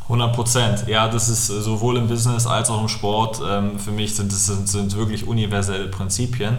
100 0.04 0.34
Prozent. 0.34 0.88
Ja, 0.88 1.06
das 1.08 1.28
ist 1.28 1.50
äh, 1.50 1.60
sowohl 1.60 1.98
im 1.98 2.08
Business 2.08 2.46
als 2.46 2.70
auch 2.70 2.80
im 2.80 2.88
Sport. 2.88 3.42
Ähm, 3.46 3.78
für 3.78 3.90
mich 3.90 4.16
sind 4.16 4.32
das 4.32 4.46
sind, 4.46 4.66
sind 4.66 4.96
wirklich 4.96 5.26
universelle 5.26 5.88
Prinzipien. 5.88 6.56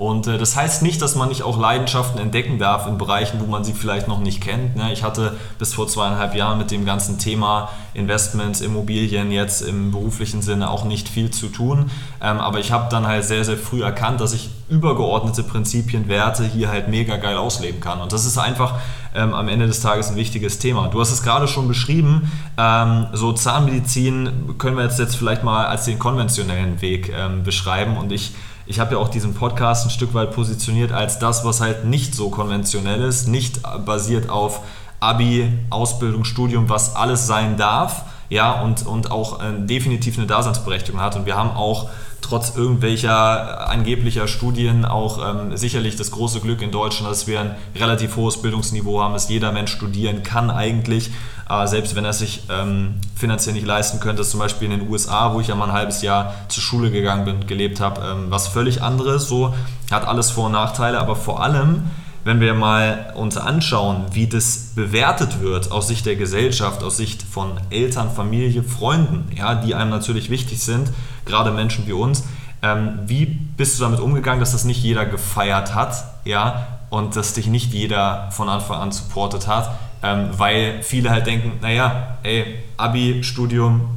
Und 0.00 0.26
äh, 0.26 0.38
das 0.38 0.56
heißt 0.56 0.82
nicht, 0.82 1.02
dass 1.02 1.14
man 1.14 1.28
nicht 1.28 1.42
auch 1.42 1.60
Leidenschaften 1.60 2.18
entdecken 2.18 2.58
darf 2.58 2.86
in 2.86 2.96
Bereichen, 2.96 3.38
wo 3.38 3.44
man 3.44 3.64
sie 3.64 3.74
vielleicht 3.74 4.08
noch 4.08 4.20
nicht 4.20 4.40
kennt. 4.40 4.74
Ne? 4.74 4.90
Ich 4.94 5.02
hatte 5.02 5.36
bis 5.58 5.74
vor 5.74 5.88
zweieinhalb 5.88 6.34
Jahren 6.34 6.56
mit 6.56 6.70
dem 6.70 6.86
ganzen 6.86 7.18
Thema 7.18 7.68
Investments, 7.92 8.62
Immobilien 8.62 9.30
jetzt 9.30 9.60
im 9.60 9.90
beruflichen 9.90 10.40
Sinne 10.40 10.70
auch 10.70 10.84
nicht 10.84 11.06
viel 11.10 11.30
zu 11.30 11.48
tun. 11.48 11.90
Ähm, 12.22 12.38
aber 12.38 12.60
ich 12.60 12.72
habe 12.72 12.88
dann 12.90 13.06
halt 13.06 13.24
sehr, 13.24 13.44
sehr 13.44 13.58
früh 13.58 13.82
erkannt, 13.82 14.22
dass 14.22 14.32
ich 14.32 14.48
übergeordnete 14.70 15.42
Prinzipien, 15.42 16.08
Werte 16.08 16.44
hier 16.44 16.70
halt 16.70 16.88
mega 16.88 17.18
geil 17.18 17.36
ausleben 17.36 17.80
kann. 17.80 18.00
Und 18.00 18.14
das 18.14 18.24
ist 18.24 18.38
einfach 18.38 18.78
ähm, 19.14 19.34
am 19.34 19.48
Ende 19.48 19.66
des 19.66 19.80
Tages 19.80 20.08
ein 20.08 20.16
wichtiges 20.16 20.58
Thema. 20.58 20.88
Du 20.88 20.98
hast 20.98 21.12
es 21.12 21.22
gerade 21.22 21.46
schon 21.46 21.68
beschrieben, 21.68 22.32
ähm, 22.56 23.08
so 23.12 23.34
Zahnmedizin 23.34 24.54
können 24.56 24.78
wir 24.78 24.84
jetzt, 24.84 24.98
jetzt 24.98 25.16
vielleicht 25.16 25.44
mal 25.44 25.66
als 25.66 25.84
den 25.84 25.98
konventionellen 25.98 26.80
Weg 26.80 27.12
ähm, 27.14 27.42
beschreiben. 27.42 27.98
Und 27.98 28.12
ich 28.12 28.32
ich 28.70 28.78
habe 28.78 28.94
ja 28.94 28.98
auch 28.98 29.08
diesen 29.08 29.34
Podcast 29.34 29.84
ein 29.84 29.90
Stück 29.90 30.14
weit 30.14 30.30
positioniert 30.30 30.92
als 30.92 31.18
das, 31.18 31.44
was 31.44 31.60
halt 31.60 31.86
nicht 31.86 32.14
so 32.14 32.30
konventionell 32.30 33.02
ist, 33.02 33.26
nicht 33.26 33.60
basiert 33.84 34.30
auf 34.30 34.60
Abi, 35.00 35.52
Ausbildung, 35.70 36.24
Studium, 36.24 36.68
was 36.68 36.94
alles 36.94 37.26
sein 37.26 37.56
darf, 37.56 38.04
ja, 38.28 38.62
und, 38.62 38.86
und 38.86 39.10
auch 39.10 39.42
äh, 39.42 39.66
definitiv 39.66 40.18
eine 40.18 40.28
Daseinsberechtigung 40.28 41.00
hat. 41.00 41.16
Und 41.16 41.26
wir 41.26 41.36
haben 41.36 41.50
auch 41.50 41.88
trotz 42.20 42.54
irgendwelcher 42.54 43.68
angeblicher 43.68 44.28
Studien 44.28 44.84
auch 44.84 45.18
ähm, 45.18 45.56
sicherlich 45.56 45.96
das 45.96 46.12
große 46.12 46.38
Glück 46.38 46.62
in 46.62 46.70
Deutschland, 46.70 47.10
dass 47.10 47.26
wir 47.26 47.40
ein 47.40 47.56
relativ 47.74 48.14
hohes 48.14 48.40
Bildungsniveau 48.40 49.02
haben, 49.02 49.14
dass 49.14 49.28
jeder 49.28 49.50
Mensch 49.50 49.72
studieren 49.72 50.22
kann 50.22 50.48
eigentlich, 50.48 51.10
äh, 51.50 51.66
selbst 51.66 51.96
wenn 51.96 52.04
er 52.04 52.12
sich 52.12 52.44
ähm, 52.48 52.94
finanziell 53.16 53.54
nicht 53.54 53.66
leisten 53.66 54.00
könnte. 54.00 54.22
Zum 54.22 54.40
Beispiel 54.40 54.70
in 54.70 54.78
den 54.78 54.88
USA, 54.88 55.34
wo 55.34 55.40
ich 55.40 55.48
ja 55.48 55.54
mal 55.54 55.66
ein 55.66 55.72
halbes 55.72 56.02
Jahr 56.02 56.34
zur 56.48 56.62
Schule 56.62 56.90
gegangen 56.90 57.24
bin, 57.24 57.46
gelebt 57.46 57.80
habe, 57.80 58.00
ähm, 58.02 58.26
was 58.30 58.48
völlig 58.48 58.82
anderes, 58.82 59.28
so 59.28 59.54
hat 59.90 60.06
alles 60.06 60.30
Vor- 60.30 60.46
und 60.46 60.52
Nachteile, 60.52 61.00
aber 61.00 61.16
vor 61.16 61.42
allem 61.42 61.90
wenn 62.24 62.40
wir 62.40 62.52
mal 62.52 63.12
uns 63.16 63.36
anschauen, 63.36 64.04
wie 64.12 64.26
das 64.26 64.72
bewertet 64.74 65.40
wird 65.40 65.72
aus 65.72 65.88
Sicht 65.88 66.04
der 66.04 66.16
Gesellschaft, 66.16 66.82
aus 66.82 66.98
Sicht 66.98 67.22
von 67.22 67.52
Eltern, 67.70 68.10
Familie, 68.10 68.62
Freunden, 68.62 69.30
ja, 69.34 69.54
die 69.54 69.74
einem 69.74 69.90
natürlich 69.90 70.28
wichtig 70.28 70.62
sind, 70.62 70.90
gerade 71.24 71.50
Menschen 71.50 71.86
wie 71.86 71.92
uns, 71.92 72.24
ähm, 72.62 72.98
wie 73.06 73.24
bist 73.24 73.78
du 73.78 73.84
damit 73.84 74.00
umgegangen, 74.00 74.40
dass 74.40 74.52
das 74.52 74.64
nicht 74.64 74.82
jeder 74.82 75.06
gefeiert 75.06 75.74
hat, 75.74 76.04
ja, 76.24 76.66
und 76.90 77.16
dass 77.16 77.32
dich 77.32 77.46
nicht 77.46 77.72
jeder 77.72 78.28
von 78.32 78.48
Anfang 78.48 78.80
an 78.80 78.92
supportet 78.92 79.46
hat, 79.46 79.70
ähm, 80.02 80.30
weil 80.32 80.82
viele 80.82 81.10
halt 81.10 81.26
denken, 81.26 81.58
naja, 81.60 82.18
ey, 82.22 82.58
Abi, 82.76 83.22
Studium, 83.22 83.88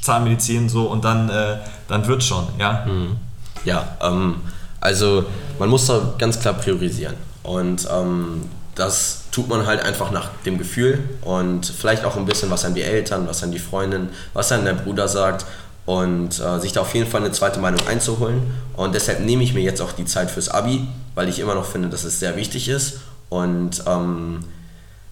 Zahnmedizin 0.00 0.68
so 0.68 0.84
und 0.84 1.04
dann, 1.04 1.28
äh, 1.28 1.56
dann 1.88 2.06
wird 2.06 2.22
schon, 2.22 2.46
ja. 2.58 2.84
Mhm. 2.86 3.16
Ja, 3.64 3.96
ähm, 4.00 4.36
also 4.80 5.24
man 5.58 5.68
muss 5.68 5.86
da 5.86 6.14
ganz 6.18 6.40
klar 6.40 6.54
priorisieren. 6.54 7.14
Und 7.42 7.86
ähm, 7.90 8.42
das 8.74 9.24
tut 9.30 9.48
man 9.48 9.66
halt 9.66 9.82
einfach 9.82 10.10
nach 10.10 10.30
dem 10.46 10.58
Gefühl 10.58 10.98
und 11.22 11.66
vielleicht 11.66 12.04
auch 12.04 12.16
ein 12.16 12.24
bisschen, 12.24 12.50
was 12.50 12.64
an 12.64 12.74
die 12.74 12.82
Eltern, 12.82 13.26
was 13.28 13.42
an 13.42 13.52
die 13.52 13.58
Freundin, 13.58 14.08
was 14.32 14.52
an 14.52 14.64
der 14.64 14.74
Bruder 14.74 15.08
sagt 15.08 15.44
und 15.86 16.40
äh, 16.40 16.58
sich 16.60 16.72
da 16.72 16.80
auf 16.80 16.94
jeden 16.94 17.08
Fall 17.10 17.20
eine 17.20 17.32
zweite 17.32 17.60
Meinung 17.60 17.86
einzuholen. 17.86 18.42
Und 18.76 18.94
deshalb 18.94 19.20
nehme 19.20 19.42
ich 19.42 19.54
mir 19.54 19.60
jetzt 19.60 19.80
auch 19.82 19.92
die 19.92 20.04
Zeit 20.04 20.30
fürs 20.30 20.48
Abi, 20.48 20.86
weil 21.14 21.28
ich 21.28 21.38
immer 21.38 21.54
noch 21.54 21.66
finde, 21.66 21.88
dass 21.88 22.04
es 22.04 22.20
sehr 22.20 22.36
wichtig 22.36 22.68
ist 22.68 23.00
und 23.28 23.82
ähm, 23.86 24.40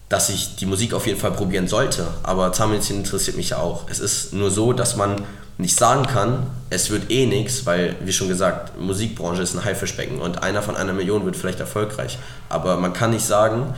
dass 0.09 0.31
ich 0.31 0.57
die 0.57 0.67
Musik 0.67 0.95
auf 0.95 1.07
jeden 1.07 1.21
Fall 1.21 1.33
probieren 1.33 1.69
sollte. 1.69 2.07
Aber 2.23 2.53
Zahnmedizin 2.53 2.99
interessiert 2.99 3.37
mich 3.37 3.51
ja 3.51 3.59
auch. 3.59 3.85
Es 3.91 3.99
ist 3.99 4.33
nur 4.33 4.51
so, 4.51 4.73
dass 4.73 4.97
man 4.97 5.23
nicht 5.59 5.77
sagen 5.77 6.07
kann, 6.07 6.47
es 6.71 6.91
wird 6.91 7.11
eh 7.11 7.27
nichts, 7.27 7.67
weil, 7.67 7.97
wie 8.05 8.13
schon 8.13 8.29
gesagt, 8.29 8.79
Musikbranche 8.81 9.43
ist 9.43 9.55
ein 9.55 9.65
Haifischbecken 9.65 10.21
und 10.21 10.43
einer 10.43 10.63
von 10.63 10.77
einer 10.77 10.93
Million 10.93 11.25
wird 11.25 11.37
vielleicht 11.37 11.61
erfolgreich. 11.61 12.19
Aber 12.49 12.77
man 12.77 12.93
kann 12.93 13.11
nicht 13.11 13.27
sagen, 13.27 13.75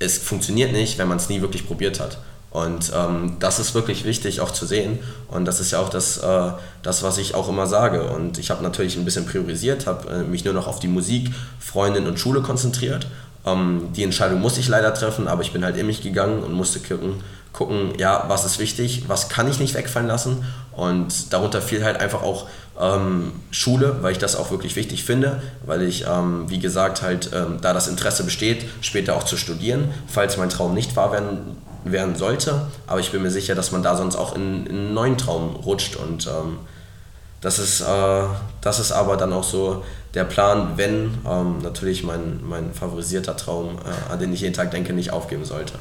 es 0.00 0.18
funktioniert 0.18 0.72
nicht, 0.72 0.98
wenn 0.98 1.08
man 1.08 1.18
es 1.18 1.28
nie 1.28 1.40
wirklich 1.40 1.66
probiert 1.66 2.00
hat. 2.00 2.18
Und 2.50 2.90
ähm, 2.96 3.36
das 3.38 3.60
ist 3.60 3.74
wirklich 3.74 4.04
wichtig 4.04 4.40
auch 4.40 4.50
zu 4.50 4.66
sehen. 4.66 4.98
Und 5.28 5.44
das 5.44 5.60
ist 5.60 5.70
ja 5.70 5.78
auch 5.78 5.88
das, 5.88 6.18
äh, 6.18 6.50
das 6.82 7.04
was 7.04 7.18
ich 7.18 7.36
auch 7.36 7.48
immer 7.48 7.68
sage. 7.68 8.02
Und 8.10 8.38
ich 8.38 8.50
habe 8.50 8.62
natürlich 8.64 8.96
ein 8.96 9.04
bisschen 9.04 9.24
priorisiert, 9.24 9.86
habe 9.86 10.10
äh, 10.10 10.22
mich 10.24 10.44
nur 10.44 10.54
noch 10.54 10.66
auf 10.66 10.80
die 10.80 10.88
Musik, 10.88 11.30
Freundin 11.60 12.08
und 12.08 12.18
Schule 12.18 12.42
konzentriert. 12.42 13.06
Ähm, 13.46 13.88
die 13.94 14.04
Entscheidung 14.04 14.40
musste 14.40 14.60
ich 14.60 14.68
leider 14.68 14.92
treffen, 14.94 15.28
aber 15.28 15.42
ich 15.42 15.52
bin 15.52 15.64
halt 15.64 15.76
in 15.76 15.86
mich 15.86 16.02
gegangen 16.02 16.42
und 16.42 16.52
musste 16.52 16.80
gucken, 16.80 17.22
gucken, 17.52 17.92
ja, 17.98 18.24
was 18.28 18.44
ist 18.44 18.58
wichtig, 18.58 19.04
was 19.08 19.28
kann 19.28 19.48
ich 19.48 19.58
nicht 19.58 19.74
wegfallen 19.74 20.08
lassen. 20.08 20.44
Und 20.72 21.32
darunter 21.32 21.60
fiel 21.60 21.84
halt 21.84 22.00
einfach 22.00 22.22
auch 22.22 22.46
ähm, 22.80 23.32
Schule, 23.50 23.96
weil 24.00 24.12
ich 24.12 24.18
das 24.18 24.36
auch 24.36 24.50
wirklich 24.50 24.76
wichtig 24.76 25.04
finde, 25.04 25.42
weil 25.66 25.82
ich, 25.82 26.06
ähm, 26.06 26.48
wie 26.48 26.58
gesagt, 26.58 27.02
halt 27.02 27.30
ähm, 27.34 27.58
da 27.60 27.72
das 27.72 27.88
Interesse 27.88 28.24
besteht, 28.24 28.66
später 28.80 29.16
auch 29.16 29.24
zu 29.24 29.36
studieren, 29.36 29.92
falls 30.06 30.36
mein 30.36 30.48
Traum 30.48 30.74
nicht 30.74 30.96
wahr 30.96 31.12
werden, 31.12 31.56
werden 31.84 32.16
sollte. 32.16 32.68
Aber 32.86 33.00
ich 33.00 33.10
bin 33.10 33.22
mir 33.22 33.30
sicher, 33.30 33.54
dass 33.54 33.72
man 33.72 33.82
da 33.82 33.96
sonst 33.96 34.16
auch 34.16 34.34
in, 34.34 34.66
in 34.66 34.76
einen 34.76 34.94
neuen 34.94 35.18
Traum 35.18 35.56
rutscht 35.56 35.96
und 35.96 36.26
ähm, 36.26 36.58
das 37.40 37.58
ist, 37.58 37.80
äh, 37.80 38.22
das 38.60 38.78
ist 38.78 38.92
aber 38.92 39.16
dann 39.16 39.32
auch 39.32 39.44
so 39.44 39.84
der 40.14 40.24
Plan, 40.24 40.72
wenn 40.76 41.18
ähm, 41.28 41.58
natürlich 41.62 42.02
mein, 42.02 42.40
mein 42.48 42.72
favorisierter 42.72 43.36
Traum, 43.36 43.78
äh, 43.78 44.12
an 44.12 44.18
den 44.18 44.32
ich 44.32 44.40
jeden 44.40 44.54
Tag 44.54 44.70
denke, 44.70 44.92
nicht 44.92 45.12
aufgeben 45.12 45.44
sollte. 45.44 45.74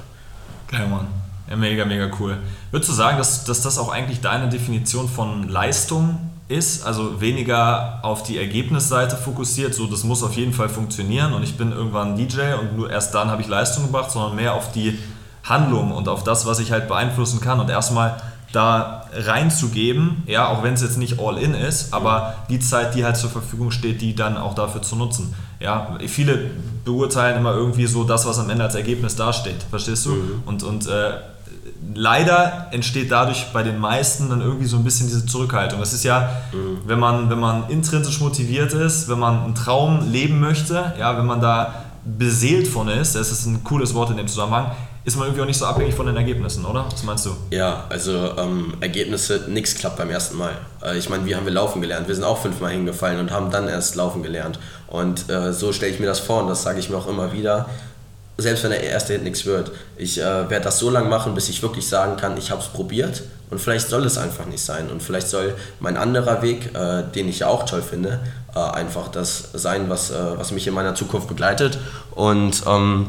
Geil, 0.69 0.87
Mann. 0.87 1.07
Ja, 1.49 1.55
mega, 1.55 1.83
mega 1.83 2.11
cool. 2.19 2.37
Würdest 2.69 2.91
du 2.91 2.93
sagen, 2.93 3.17
dass, 3.17 3.43
dass 3.43 3.61
das 3.61 3.79
auch 3.79 3.89
eigentlich 3.89 4.21
deine 4.21 4.49
Definition 4.49 5.09
von 5.09 5.49
Leistung 5.49 6.19
ist? 6.47 6.85
Also 6.85 7.21
weniger 7.21 7.99
auf 8.03 8.21
die 8.21 8.37
Ergebnisseite 8.37 9.15
fokussiert, 9.15 9.73
so 9.73 9.87
das 9.87 10.03
muss 10.03 10.21
auf 10.21 10.33
jeden 10.33 10.53
Fall 10.53 10.69
funktionieren 10.69 11.33
und 11.33 11.41
ich 11.41 11.57
bin 11.57 11.71
irgendwann 11.71 12.15
DJ 12.15 12.53
und 12.59 12.77
nur 12.77 12.91
erst 12.91 13.15
dann 13.15 13.31
habe 13.31 13.41
ich 13.41 13.47
Leistung 13.47 13.85
gebracht, 13.85 14.11
sondern 14.11 14.35
mehr 14.35 14.53
auf 14.53 14.71
die 14.71 14.99
Handlung 15.43 15.91
und 15.91 16.07
auf 16.07 16.23
das, 16.23 16.45
was 16.45 16.59
ich 16.59 16.71
halt 16.71 16.87
beeinflussen 16.87 17.41
kann 17.41 17.59
und 17.59 17.69
erstmal 17.69 18.21
da 18.51 19.05
reinzugeben, 19.13 20.23
ja, 20.25 20.47
auch 20.47 20.63
wenn 20.63 20.73
es 20.73 20.81
jetzt 20.81 20.97
nicht 20.97 21.19
all 21.19 21.37
in 21.37 21.53
ist, 21.53 21.93
aber 21.93 22.35
die 22.49 22.59
Zeit, 22.59 22.95
die 22.95 23.05
halt 23.05 23.17
zur 23.17 23.29
Verfügung 23.29 23.71
steht, 23.71 24.01
die 24.01 24.15
dann 24.15 24.37
auch 24.37 24.55
dafür 24.55 24.81
zu 24.81 24.95
nutzen. 24.95 25.35
Ja, 25.59 25.97
viele 26.07 26.51
beurteilen 26.85 27.37
immer 27.37 27.53
irgendwie 27.53 27.85
so 27.85 28.03
das, 28.03 28.25
was 28.25 28.39
am 28.39 28.49
Ende 28.49 28.63
als 28.63 28.75
Ergebnis 28.75 29.15
dasteht, 29.15 29.63
verstehst 29.69 30.05
du? 30.05 30.11
Mhm. 30.11 30.43
Und, 30.45 30.63
und 30.63 30.87
äh, 30.87 31.11
leider 31.93 32.67
entsteht 32.71 33.11
dadurch 33.11 33.47
bei 33.53 33.61
den 33.61 33.77
meisten 33.77 34.29
dann 34.29 34.41
irgendwie 34.41 34.65
so 34.65 34.77
ein 34.77 34.83
bisschen 34.83 35.07
diese 35.07 35.25
Zurückhaltung. 35.25 35.79
Das 35.79 35.93
ist 35.93 36.03
ja, 36.03 36.29
mhm. 36.51 36.79
wenn, 36.85 36.99
man, 36.99 37.29
wenn 37.29 37.39
man 37.39 37.69
intrinsisch 37.69 38.19
motiviert 38.19 38.73
ist, 38.73 39.09
wenn 39.09 39.19
man 39.19 39.43
einen 39.43 39.55
Traum 39.55 40.11
leben 40.11 40.39
möchte, 40.39 40.93
ja, 40.99 41.17
wenn 41.17 41.25
man 41.25 41.41
da 41.41 41.83
beseelt 42.05 42.67
von 42.67 42.87
ist, 42.87 43.15
das 43.15 43.31
ist 43.31 43.45
ein 43.45 43.63
cooles 43.63 43.93
Wort 43.93 44.09
in 44.09 44.17
dem 44.17 44.27
Zusammenhang, 44.27 44.71
ist 45.05 45.15
man 45.15 45.27
irgendwie 45.27 45.41
auch 45.41 45.47
nicht 45.47 45.57
so 45.57 45.65
abhängig 45.65 45.95
von 45.95 46.05
den 46.05 46.17
Ergebnissen, 46.17 46.65
oder? 46.65 46.85
Was 46.91 47.03
meinst 47.03 47.25
du? 47.25 47.35
Ja, 47.51 47.85
also 47.89 48.37
ähm, 48.37 48.73
Ergebnisse, 48.81 49.45
nichts 49.47 49.75
klappt 49.75 49.97
beim 49.97 50.09
ersten 50.09 50.37
Mal. 50.37 50.51
Äh, 50.83 50.97
ich 50.97 51.09
meine, 51.09 51.25
wie 51.25 51.35
haben 51.35 51.45
wir 51.45 51.53
laufen 51.53 51.81
gelernt? 51.81 52.07
Wir 52.07 52.15
sind 52.15 52.23
auch 52.23 52.37
fünfmal 52.37 52.71
hingefallen 52.71 53.19
und 53.19 53.31
haben 53.31 53.49
dann 53.49 53.67
erst 53.67 53.95
laufen 53.95 54.23
gelernt. 54.23 54.59
Und 54.87 55.29
äh, 55.29 55.53
so 55.53 55.71
stelle 55.71 55.93
ich 55.93 55.99
mir 55.99 56.07
das 56.07 56.19
vor 56.19 56.41
und 56.41 56.49
das 56.49 56.63
sage 56.63 56.79
ich 56.79 56.89
mir 56.89 56.97
auch 56.97 57.07
immer 57.07 57.31
wieder. 57.31 57.69
Selbst 58.37 58.63
wenn 58.63 58.71
der 58.71 58.83
erste 58.83 59.13
Hit 59.13 59.23
nichts 59.23 59.45
wird, 59.45 59.71
ich 59.97 60.19
äh, 60.19 60.49
werde 60.49 60.61
das 60.61 60.79
so 60.79 60.89
lange 60.89 61.09
machen, 61.09 61.33
bis 61.33 61.49
ich 61.49 61.61
wirklich 61.61 61.87
sagen 61.87 62.15
kann, 62.15 62.37
ich 62.37 62.51
habe 62.51 62.61
es 62.61 62.67
probiert 62.67 63.23
und 63.49 63.59
vielleicht 63.59 63.89
soll 63.89 64.05
es 64.05 64.17
einfach 64.17 64.45
nicht 64.45 64.63
sein. 64.63 64.89
Und 64.89 65.01
vielleicht 65.01 65.27
soll 65.27 65.55
mein 65.79 65.97
anderer 65.97 66.41
Weg, 66.41 66.73
äh, 66.75 67.03
den 67.03 67.27
ich 67.27 67.39
ja 67.39 67.47
auch 67.47 67.65
toll 67.65 67.81
finde, 67.81 68.19
äh, 68.55 68.59
einfach 68.59 69.07
das 69.09 69.49
sein, 69.53 69.89
was, 69.89 70.11
äh, 70.11 70.37
was 70.37 70.51
mich 70.51 70.67
in 70.67 70.73
meiner 70.73 70.95
Zukunft 70.95 71.27
begleitet. 71.27 71.79
Und 72.11 72.63
ähm, 72.67 73.07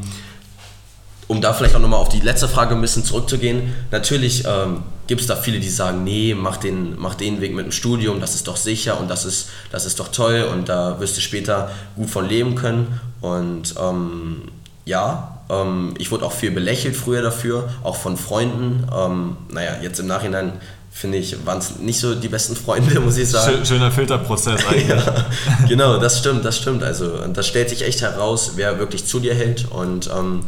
um 1.31 1.41
da 1.41 1.53
vielleicht 1.53 1.77
auch 1.77 1.81
nochmal 1.81 2.01
auf 2.01 2.09
die 2.09 2.19
letzte 2.19 2.49
Frage 2.49 2.75
ein 2.75 2.81
bisschen 2.81 3.05
zurückzugehen, 3.05 3.73
natürlich 3.93 4.45
ähm, 4.47 4.83
gibt 5.07 5.21
es 5.21 5.29
da 5.29 5.37
viele, 5.37 5.61
die 5.61 5.69
sagen, 5.69 6.03
nee, 6.03 6.35
mach 6.37 6.57
den, 6.57 6.99
mach 6.99 7.15
den 7.15 7.41
Weg 7.41 7.55
mit 7.55 7.67
dem 7.67 7.71
Studium, 7.71 8.19
das 8.21 8.35
ist 8.35 8.49
doch 8.49 8.57
sicher 8.57 8.99
und 8.99 9.09
das 9.09 9.25
ist, 9.25 9.49
das 9.71 9.87
ist 9.87 10.01
doch 10.01 10.09
toll 10.09 10.45
und 10.53 10.69
da 10.69 10.99
wirst 10.99 11.17
du 11.17 11.21
später 11.21 11.71
gut 11.95 12.11
von 12.11 12.29
leben 12.29 12.57
können. 12.57 12.99
Und 13.21 13.77
ähm, 13.81 14.43
ja, 14.87 15.39
ähm, 15.49 15.95
ich 15.99 16.11
wurde 16.11 16.25
auch 16.25 16.33
viel 16.33 16.51
belächelt 16.51 16.97
früher 16.97 17.23
dafür, 17.23 17.69
auch 17.85 17.95
von 17.95 18.17
Freunden. 18.17 18.89
Ähm, 18.93 19.37
naja, 19.53 19.77
jetzt 19.81 20.01
im 20.01 20.09
Nachhinein 20.09 20.55
finde 20.91 21.19
ich, 21.19 21.47
waren 21.47 21.59
es 21.59 21.79
nicht 21.79 22.01
so 22.01 22.17
die 22.17 22.27
besten 22.27 22.57
Freunde, 22.57 22.99
muss 23.01 23.17
ich 23.17 23.29
sagen. 23.29 23.65
Schöner 23.65 23.93
Filterprozess 23.93 24.67
eigentlich. 24.67 24.89
ja, 24.89 25.27
genau, 25.69 25.99
das 25.99 26.19
stimmt, 26.19 26.45
das 26.45 26.57
stimmt. 26.57 26.83
Also 26.83 27.25
das 27.33 27.47
stellt 27.47 27.71
sich 27.71 27.83
echt 27.83 28.01
heraus, 28.03 28.55
wer 28.57 28.81
wirklich 28.81 29.07
zu 29.07 29.21
dir 29.21 29.35
hält 29.37 29.71
und 29.71 30.11
ähm, 30.13 30.41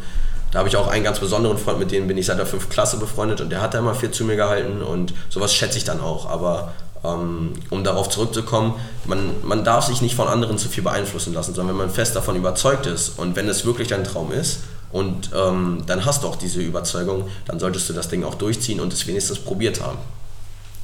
da 0.53 0.59
habe 0.59 0.69
ich 0.69 0.77
auch 0.77 0.87
einen 0.87 1.03
ganz 1.03 1.19
besonderen 1.19 1.57
Freund, 1.57 1.79
mit 1.79 1.91
dem 1.91 2.07
bin 2.07 2.15
ich 2.15 2.27
seit 2.27 2.37
der 2.37 2.45
5. 2.45 2.69
Klasse 2.69 2.97
befreundet 2.97 3.41
und 3.41 3.49
der 3.49 3.59
hat 3.59 3.73
da 3.73 3.79
immer 3.79 3.95
viel 3.95 4.11
zu 4.11 4.23
mir 4.23 4.35
gehalten 4.35 4.83
und 4.83 5.11
sowas 5.29 5.53
schätze 5.53 5.79
ich 5.79 5.83
dann 5.83 5.99
auch. 5.99 6.29
Aber 6.29 6.73
ähm, 7.03 7.53
um 7.71 7.83
darauf 7.83 8.07
zurückzukommen, 8.09 8.75
man, 9.05 9.31
man 9.43 9.63
darf 9.63 9.87
sich 9.87 10.03
nicht 10.03 10.13
von 10.13 10.27
anderen 10.27 10.59
zu 10.59 10.69
viel 10.69 10.83
beeinflussen 10.83 11.33
lassen, 11.33 11.55
sondern 11.55 11.75
wenn 11.75 11.87
man 11.87 11.93
fest 11.93 12.15
davon 12.15 12.35
überzeugt 12.35 12.85
ist 12.85 13.17
und 13.17 13.35
wenn 13.35 13.49
es 13.49 13.65
wirklich 13.65 13.87
dein 13.87 14.03
Traum 14.03 14.31
ist 14.31 14.59
und 14.91 15.31
ähm, 15.35 15.81
dann 15.87 16.05
hast 16.05 16.21
du 16.21 16.27
auch 16.27 16.35
diese 16.35 16.61
Überzeugung, 16.61 17.27
dann 17.45 17.59
solltest 17.59 17.89
du 17.89 17.93
das 17.93 18.07
Ding 18.09 18.23
auch 18.23 18.35
durchziehen 18.35 18.79
und 18.79 18.93
es 18.93 19.07
wenigstens 19.07 19.39
probiert 19.39 19.81
haben. 19.81 19.97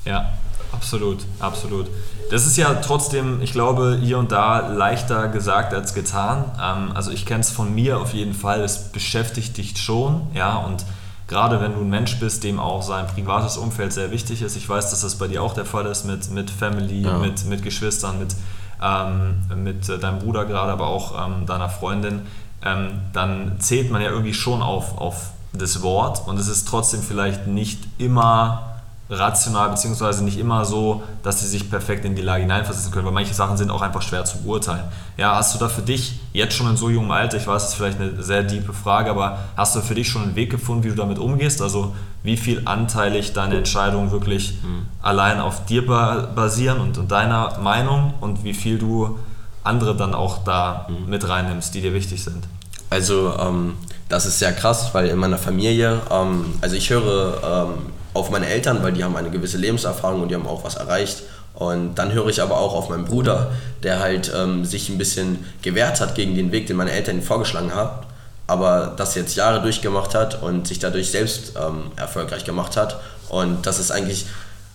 Ja, 0.04 0.34
absolut, 0.72 1.20
absolut. 1.40 1.86
Das 2.30 2.46
ist 2.46 2.58
ja 2.58 2.76
trotzdem, 2.76 3.42
ich 3.42 3.54
glaube, 3.54 3.98
hier 4.02 4.20
und 4.20 4.32
da 4.32 4.68
leichter 4.68 5.28
gesagt 5.30 5.74
als 5.74 5.94
getan. 5.94 6.46
Ähm, 6.62 6.92
also 6.94 7.12
ich 7.12 7.26
kenne 7.26 7.42
es 7.42 7.50
von 7.50 7.74
mir 7.74 8.00
auf 8.00 8.14
jeden 8.14 8.34
Fall, 8.34 8.62
es 8.62 8.92
beschäftigt 8.92 9.58
dich 9.58 9.78
schon, 9.78 10.28
ja, 10.34 10.58
und 10.58 10.86
gerade 11.28 11.60
wenn 11.62 11.74
du 11.74 11.82
ein 11.82 11.90
Mensch 11.90 12.20
bist, 12.20 12.44
dem 12.44 12.60
auch 12.60 12.82
sein 12.82 13.08
privates 13.08 13.58
Umfeld 13.58 13.94
sehr 13.94 14.12
wichtig 14.12 14.42
ist, 14.42 14.56
ich 14.56 14.68
weiß, 14.68 14.92
dass 14.92 15.02
das 15.02 15.16
bei 15.16 15.28
dir 15.28 15.42
auch 15.44 15.54
der 15.54 15.66
Fall 15.66 15.86
ist 15.86 16.06
mit, 16.06 16.30
mit 16.32 16.52
Family, 16.52 17.02
ja. 17.02 17.18
mit, 17.18 17.46
mit 17.46 17.64
Geschwistern, 17.64 18.20
mit, 18.20 18.36
ähm, 18.82 19.64
mit 19.64 19.90
deinem 19.90 20.20
Bruder 20.20 20.46
gerade, 20.46 20.72
aber 20.72 20.88
auch 20.88 21.26
ähm, 21.26 21.46
deiner 21.46 21.70
Freundin, 21.70 22.22
ähm, 22.64 23.02
dann 23.14 23.60
zählt 23.60 23.92
man 23.92 24.02
ja 24.02 24.10
irgendwie 24.10 24.34
schon 24.34 24.62
auf, 24.62 24.98
auf 24.98 25.32
das 25.54 25.82
Wort. 25.82 26.28
Und 26.28 26.40
es 26.40 26.48
ist 26.48 26.68
trotzdem 26.68 27.02
vielleicht 27.02 27.48
nicht 27.48 27.80
immer 27.98 28.79
rational, 29.10 29.70
beziehungsweise 29.70 30.24
nicht 30.24 30.38
immer 30.38 30.66
so, 30.66 31.02
dass 31.24 31.40
sie 31.40 31.48
sich 31.48 31.70
perfekt 31.70 32.06
in 32.06 32.16
die 32.16 32.22
Lage 32.22 32.42
hineinversetzen 32.44 32.92
können, 32.92 33.06
weil 33.06 33.14
manche 33.14 33.34
Sachen 33.34 33.58
sind 33.58 33.72
auch 33.72 33.82
einfach 33.82 34.04
schwer 34.04 34.24
zu 34.24 34.38
beurteilen. 34.44 34.84
Ja, 35.18 35.36
hast 35.36 35.56
du 35.56 35.60
da 35.60 35.68
für 35.68 35.82
dich 35.82 36.20
jetzt 36.32 36.56
schon 36.56 36.70
in 36.70 36.78
so 36.78 36.90
jungem 36.90 37.10
Alter, 37.10 37.38
ich 37.38 37.48
weiß, 37.48 37.64
das 37.64 37.72
ist 37.72 37.76
vielleicht 37.76 38.00
eine 38.00 38.22
sehr 38.22 38.48
tiefe 38.48 38.72
Frage, 38.72 39.10
aber 39.10 39.40
hast 39.58 39.76
du 39.76 39.82
für 39.82 39.96
dich 39.96 40.08
schon 40.08 40.22
einen 40.22 40.36
Weg 40.36 40.52
gefunden, 40.52 40.84
wie 40.84 40.90
du 40.90 40.96
damit 40.96 41.18
umgehst? 41.18 41.62
Also 41.62 41.96
wie 42.22 42.38
viel 42.38 42.62
anteilig 42.66 43.34
deine 43.34 43.58
Entscheidungen 43.58 44.12
wirklich 44.12 44.60
mhm. 44.62 44.86
allein 45.02 45.40
auf 45.40 45.66
dir 45.66 45.88
basieren 45.88 46.80
und, 46.80 46.98
und 46.98 47.12
deiner 47.12 47.58
Meinung 47.60 48.14
und 48.22 48.44
wie 48.44 48.54
viel 48.54 48.78
du 48.78 49.18
andere 49.64 49.96
dann 49.96 50.14
auch 50.14 50.44
da 50.44 50.88
mhm. 50.88 51.10
mit 51.10 51.28
reinnimmst, 51.28 51.74
die 51.74 51.82
dir 51.82 51.94
wichtig 51.96 52.24
sind? 52.24 52.48
Also 52.92 53.34
ähm, 53.40 53.74
das 54.08 54.26
ist 54.26 54.40
sehr 54.40 54.54
krass, 54.54 54.90
weil 54.94 55.08
in 55.08 55.18
meiner 55.18 55.38
Familie, 55.38 56.02
ähm, 56.12 56.46
also 56.62 56.76
ich 56.76 56.90
höre 56.90 57.68
ähm, 57.70 57.94
auf 58.14 58.30
meine 58.30 58.48
Eltern, 58.48 58.84
weil 58.84 58.94
die 58.94 59.04
haben 59.04 59.16
eine 59.16 59.30
gewisse 59.30 59.58
Lebenserfahrung 59.58 60.22
und 60.22 60.30
die 60.30 60.36
haben 60.36 60.48
auch 60.48 60.64
was 60.64 60.76
erreicht. 60.76 61.24
Und 61.54 61.96
dann 61.96 62.14
höre 62.14 62.28
ich 62.28 62.42
aber 62.42 62.58
auch 62.58 62.74
auf 62.74 62.90
meinen 62.90 63.06
Bruder, 63.06 63.52
der 63.84 64.00
halt 64.00 64.32
ähm, 64.36 64.66
sich 64.66 64.90
ein 64.90 64.98
bisschen 64.98 65.46
gewehrt 65.62 66.00
hat 66.00 66.16
gegen 66.16 66.36
den 66.36 66.52
Weg, 66.52 66.68
den 66.68 66.78
meine 66.78 66.92
Eltern 66.92 67.18
ihm 67.18 67.24
vorgeschlagen 67.24 67.74
haben, 67.74 68.06
aber 68.48 68.94
das 68.96 69.16
jetzt 69.16 69.36
Jahre 69.36 69.62
durchgemacht 69.62 70.16
hat 70.16 70.42
und 70.42 70.68
sich 70.68 70.80
dadurch 70.80 71.12
selbst 71.12 71.54
ähm, 71.58 71.92
erfolgreich 71.96 72.46
gemacht 72.46 72.78
hat. 72.78 73.00
Und 73.30 73.66
das 73.66 73.80
ist 73.80 73.92
eigentlich 73.92 74.26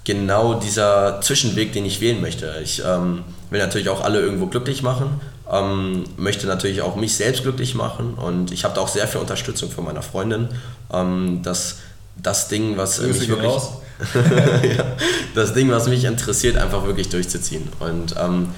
genau 0.05 0.55
dieser 0.55 1.21
Zwischenweg, 1.23 1.73
den 1.73 1.87
ich 1.87 2.01
wählen 2.01 2.21
möchte. 2.21 2.55
Ich 2.63 2.83
ähm, 2.85 3.25
will 3.51 3.61
natürlich 3.61 3.89
auch 3.89 4.05
alle 4.05 4.21
irgendwo 4.21 4.47
glücklich 4.47 4.83
machen, 4.83 5.21
ähm, 5.51 6.05
möchte 6.17 6.47
natürlich 6.47 6.83
auch 6.83 6.97
mich 6.97 7.17
selbst 7.17 7.43
glücklich 7.43 7.75
machen 7.75 8.15
und 8.15 8.53
ich 8.53 8.65
habe 8.65 8.75
da 8.75 8.81
auch 8.81 8.89
sehr 8.89 9.09
viel 9.09 9.21
Unterstützung 9.21 9.71
von 9.71 9.85
meiner 9.85 10.03
Freundin, 10.03 10.49
ähm, 10.93 11.41
dass 11.43 11.79
das 12.17 12.49
Ding, 12.49 12.77
was 12.77 12.99
Grüße 12.99 13.19
mich 13.21 13.29
wirklich, 13.29 13.53
ja, 14.77 14.85
das 15.35 15.55
Ding, 15.55 15.71
was 15.71 15.89
mich 15.89 16.05
interessiert, 16.05 16.57
einfach 16.57 16.85
wirklich 16.85 17.09
durchzuziehen. 17.09 17.69
Und 17.81 18.15
ähm, 18.19 18.49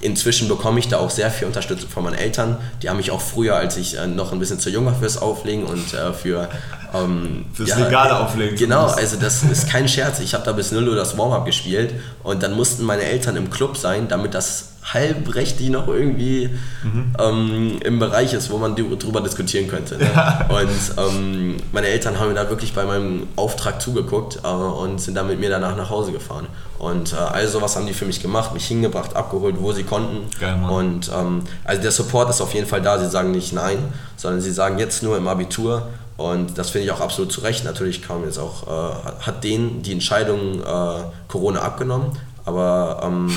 inzwischen 0.00 0.48
bekomme 0.48 0.80
ich 0.80 0.88
da 0.88 0.98
auch 0.98 1.10
sehr 1.10 1.30
viel 1.30 1.46
Unterstützung 1.46 1.88
von 1.88 2.04
meinen 2.04 2.16
Eltern. 2.16 2.58
Die 2.82 2.90
haben 2.90 2.96
mich 2.96 3.10
auch 3.10 3.20
früher, 3.20 3.56
als 3.56 3.76
ich 3.76 3.96
äh, 3.96 4.06
noch 4.06 4.32
ein 4.32 4.38
bisschen 4.38 4.58
zu 4.58 4.68
jung 4.68 4.84
war 4.84 4.94
fürs 4.94 5.16
Auflegen 5.16 5.64
und 5.64 5.94
äh, 5.94 6.12
für 6.12 6.48
ähm, 6.92 7.46
fürs 7.54 7.70
ja, 7.70 7.78
legale 7.78 8.18
Auflegen. 8.18 8.56
Genau, 8.56 8.86
also 8.86 9.16
das 9.16 9.42
ist 9.44 9.68
kein 9.68 9.88
Scherz. 9.88 10.20
Ich 10.20 10.34
habe 10.34 10.44
da 10.44 10.52
bis 10.52 10.72
0 10.72 10.88
Uhr 10.88 10.96
das 10.96 11.16
Warm-up 11.16 11.46
gespielt 11.46 11.94
und 12.22 12.42
dann 12.42 12.54
mussten 12.54 12.84
meine 12.84 13.02
Eltern 13.02 13.36
im 13.36 13.50
Club 13.50 13.76
sein, 13.76 14.08
damit 14.08 14.34
das 14.34 14.71
halbrechtlich 14.84 15.70
noch 15.70 15.86
irgendwie 15.86 16.50
mhm. 16.82 17.14
ähm, 17.18 17.78
im 17.84 17.98
Bereich 17.98 18.34
ist, 18.34 18.50
wo 18.50 18.58
man 18.58 18.74
drüber 18.74 19.20
diskutieren 19.20 19.68
könnte. 19.68 19.96
Ne? 19.96 20.10
Ja. 20.12 20.46
Und 20.48 20.68
ähm, 20.98 21.56
meine 21.72 21.86
Eltern 21.86 22.18
haben 22.18 22.28
mir 22.28 22.34
da 22.34 22.48
wirklich 22.48 22.74
bei 22.74 22.84
meinem 22.84 23.28
Auftrag 23.36 23.80
zugeguckt 23.80 24.40
äh, 24.42 24.48
und 24.48 25.00
sind 25.00 25.14
dann 25.14 25.28
mit 25.28 25.38
mir 25.38 25.50
danach 25.50 25.76
nach 25.76 25.88
Hause 25.90 26.12
gefahren. 26.12 26.46
Und 26.78 27.12
äh, 27.12 27.16
all 27.16 27.46
sowas 27.46 27.76
haben 27.76 27.86
die 27.86 27.92
für 27.92 28.06
mich 28.06 28.20
gemacht, 28.20 28.52
mich 28.52 28.66
hingebracht, 28.66 29.14
abgeholt, 29.14 29.56
wo 29.60 29.72
sie 29.72 29.84
konnten. 29.84 30.28
Geil, 30.40 30.58
und 30.68 31.10
ähm, 31.16 31.42
also 31.64 31.80
der 31.80 31.92
Support 31.92 32.30
ist 32.30 32.40
auf 32.40 32.52
jeden 32.54 32.66
Fall 32.66 32.82
da. 32.82 32.98
Sie 32.98 33.08
sagen 33.08 33.30
nicht 33.30 33.52
nein, 33.52 33.78
sondern 34.16 34.40
sie 34.40 34.52
sagen 34.52 34.78
jetzt 34.78 35.02
nur 35.02 35.16
im 35.16 35.28
Abitur. 35.28 35.88
Und 36.16 36.58
das 36.58 36.70
finde 36.70 36.86
ich 36.86 36.92
auch 36.92 37.00
absolut 37.00 37.32
zu 37.32 37.40
Recht. 37.40 37.64
Natürlich 37.64 38.02
kam 38.02 38.24
jetzt 38.24 38.38
auch, 38.38 38.66
äh, 38.66 38.94
hat 39.20 39.44
denen 39.44 39.82
die 39.82 39.92
Entscheidung 39.92 40.60
äh, 40.60 41.02
Corona 41.28 41.60
abgenommen, 41.62 42.12
aber 42.44 43.00
ähm, 43.04 43.30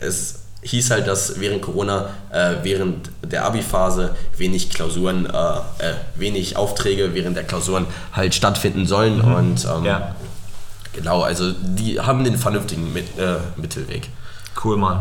es 0.00 0.43
hieß 0.64 0.90
halt, 0.90 1.06
dass 1.06 1.40
während 1.40 1.62
Corona, 1.62 2.10
äh, 2.30 2.56
während 2.62 3.10
der 3.22 3.44
Abi-Phase 3.44 4.14
wenig 4.36 4.70
Klausuren, 4.70 5.26
äh, 5.26 5.28
äh, 5.28 5.94
wenig 6.16 6.56
Aufträge 6.56 7.14
während 7.14 7.36
der 7.36 7.44
Klausuren 7.44 7.86
halt 8.12 8.34
stattfinden 8.34 8.86
sollen. 8.86 9.18
Mhm. 9.18 9.34
Und 9.34 9.64
ähm, 9.64 9.84
ja. 9.84 10.16
genau, 10.92 11.22
also 11.22 11.52
die 11.52 12.00
haben 12.00 12.24
den 12.24 12.38
vernünftigen 12.38 12.92
Mit, 12.92 13.18
äh, 13.18 13.36
Mittelweg. 13.56 14.08
Cool, 14.62 14.76
Mann. 14.76 15.00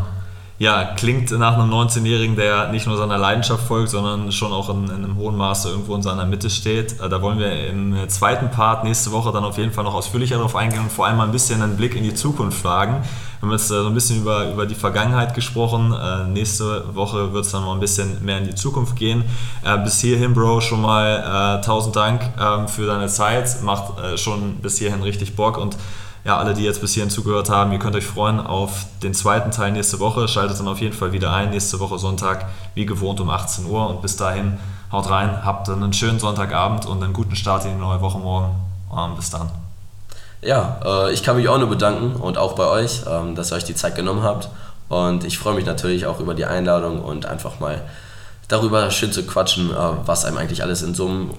Ja, 0.60 0.94
klingt 0.96 1.32
nach 1.32 1.58
einem 1.58 1.74
19-Jährigen, 1.74 2.36
der 2.36 2.72
nicht 2.72 2.86
nur 2.86 2.96
seiner 2.96 3.18
Leidenschaft 3.18 3.66
folgt, 3.66 3.90
sondern 3.90 4.32
schon 4.32 4.54
auch 4.54 4.70
in, 4.70 4.84
in, 4.84 4.92
einem 4.92 5.18
hohen 5.18 5.36
Maße 5.36 5.68
irgendwo 5.68 5.96
in 5.96 6.04
seiner 6.04 6.26
Mitte 6.26 6.52
steht. 6.52 7.02
Äh, 7.02 7.10
da 7.10 7.24
wollen 7.24 7.40
wir 7.40 7.68
im 7.68 8.08
zweiten 8.08 8.52
Part 8.52 8.84
nächste 8.84 9.12
Woche 9.12 9.32
dann 9.32 9.44
auf 9.44 9.58
jeden 9.58 9.72
Fall 9.72 9.84
noch 9.84 9.96
ausführlicher 9.96 10.36
darauf 10.36 10.56
eingehen 10.56 10.82
und 10.82 10.92
vor 10.92 11.08
allem 11.08 11.18
mal 11.18 11.26
ein 11.26 11.32
bisschen 11.32 11.64
einen 11.64 11.76
Blick 11.76 11.96
in 11.96 12.04
die 12.04 12.14
Zukunft 12.14 12.64
wagen. 12.64 13.02
Wir 13.40 13.48
haben 13.48 13.52
jetzt 13.52 13.72
äh, 13.72 13.82
so 13.82 13.88
ein 13.88 13.96
bisschen 13.96 14.22
über, 14.22 14.52
über 14.52 14.68
die 14.68 14.76
Vergangenheit 14.76 15.34
gesprochen. 15.34 15.92
Äh, 15.92 16.28
nächste 16.30 16.96
Woche 16.96 17.34
wird 17.34 17.46
es 17.46 17.52
dann 17.52 17.66
mal 17.66 17.74
ein 17.74 17.80
bisschen 17.80 18.24
mehr 18.24 18.38
in 18.38 18.46
die 18.46 18.56
Zukunft 18.56 18.96
gehen. 18.96 19.24
bis 19.84 20.02
hierhin, 20.02 20.34
Bro, 20.36 20.62
schon 20.62 20.82
mal 20.82 21.62
tausend 21.62 21.96
Dank 21.96 22.22
ähm, 22.40 22.68
für 22.68 22.86
deine 22.86 23.08
Zeit. 23.08 23.64
Macht 23.64 24.20
schon 24.20 24.58
bis 24.58 24.78
hierhin 24.78 25.02
richtig 25.02 25.36
Bock 25.36 25.58
und 25.58 25.78
ja, 26.26 26.38
alle, 26.38 26.54
die 26.54 26.64
jetzt 26.64 26.80
bis 26.80 26.94
hierhin 26.94 27.10
zugehört 27.10 27.50
haben, 27.50 27.74
ihr 27.74 27.80
könnt 27.80 27.96
euch 27.96 28.06
freuen 28.06 28.40
auf 28.40 28.86
den 29.02 29.14
zweiten 29.14 29.52
Teil 29.52 29.74
nächste 29.74 30.00
Woche. 30.00 30.28
Schaltet 30.30 30.58
dann 30.58 30.70
auf 30.70 30.80
jeden 30.80 30.96
Fall 30.96 31.12
wieder 31.12 31.34
ein. 31.34 31.50
Nächste 31.50 31.80
Woche 31.82 32.00
Sonntag, 32.00 32.46
wie 32.76 32.86
gewohnt, 32.86 33.20
um 33.20 33.30
18 33.30 33.66
Uhr. 33.66 33.90
Und 33.90 34.02
bis 34.02 34.16
dahin, 34.16 34.58
haut 34.92 35.10
rein, 35.10 35.44
habt 35.44 35.68
einen 35.70 35.92
schönen 35.92 36.20
Sonntagabend 36.20 36.86
und 36.86 37.04
einen 37.04 37.12
guten 37.12 37.36
Start 37.36 37.66
in 37.66 37.72
die 37.72 37.78
neue 37.78 38.00
Woche 38.00 38.20
morgen. 38.20 38.56
Und 38.90 39.18
bis 39.18 39.32
dann. 39.32 39.50
Ja, 40.42 40.80
äh, 40.86 41.12
ich 41.12 41.24
kann 41.24 41.36
mich 41.36 41.50
auch 41.50 41.58
nur 41.58 41.70
bedanken 41.70 42.16
und 42.16 42.38
auch 42.38 42.54
bei 42.54 42.68
euch, 42.68 43.02
ähm, 43.06 43.36
dass 43.36 43.52
ihr 43.52 43.56
euch 43.56 43.66
die 43.66 43.76
Zeit 43.76 43.96
genommen 43.96 44.24
habt. 44.24 44.50
Und 44.88 45.26
ich 45.26 45.38
freue 45.38 45.56
mich 45.56 45.66
natürlich 45.66 46.06
auch 46.06 46.22
über 46.22 46.36
die 46.36 46.46
Einladung 46.46 47.02
und 47.02 47.26
einfach 47.26 47.60
mal 47.60 47.82
darüber 48.48 48.92
schön 48.92 49.12
zu 49.12 49.24
quatschen, 49.24 49.72
äh, 49.72 49.76
was 50.06 50.24
einem 50.24 50.38
eigentlich 50.38 50.64
alles 50.64 50.84
in 50.84 50.96
so 50.96 51.08
einem 51.08 51.32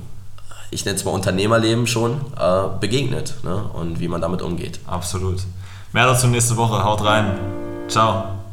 ich 0.75 0.85
nenne 0.85 0.97
es 0.97 1.05
mal 1.05 1.13
Unternehmerleben 1.13 1.87
schon, 1.87 2.21
äh, 2.39 2.79
begegnet 2.81 3.35
ne? 3.45 3.71
und 3.73 4.01
wie 4.01 4.09
man 4.09 4.21
damit 4.21 4.43
umgeht. 4.43 4.81
Absolut. 4.87 5.41
Mehr 5.93 6.07
dazu 6.07 6.27
nächste 6.27 6.57
Woche. 6.57 6.85
Haut 6.85 7.05
rein. 7.05 7.39
Ciao. 7.89 8.44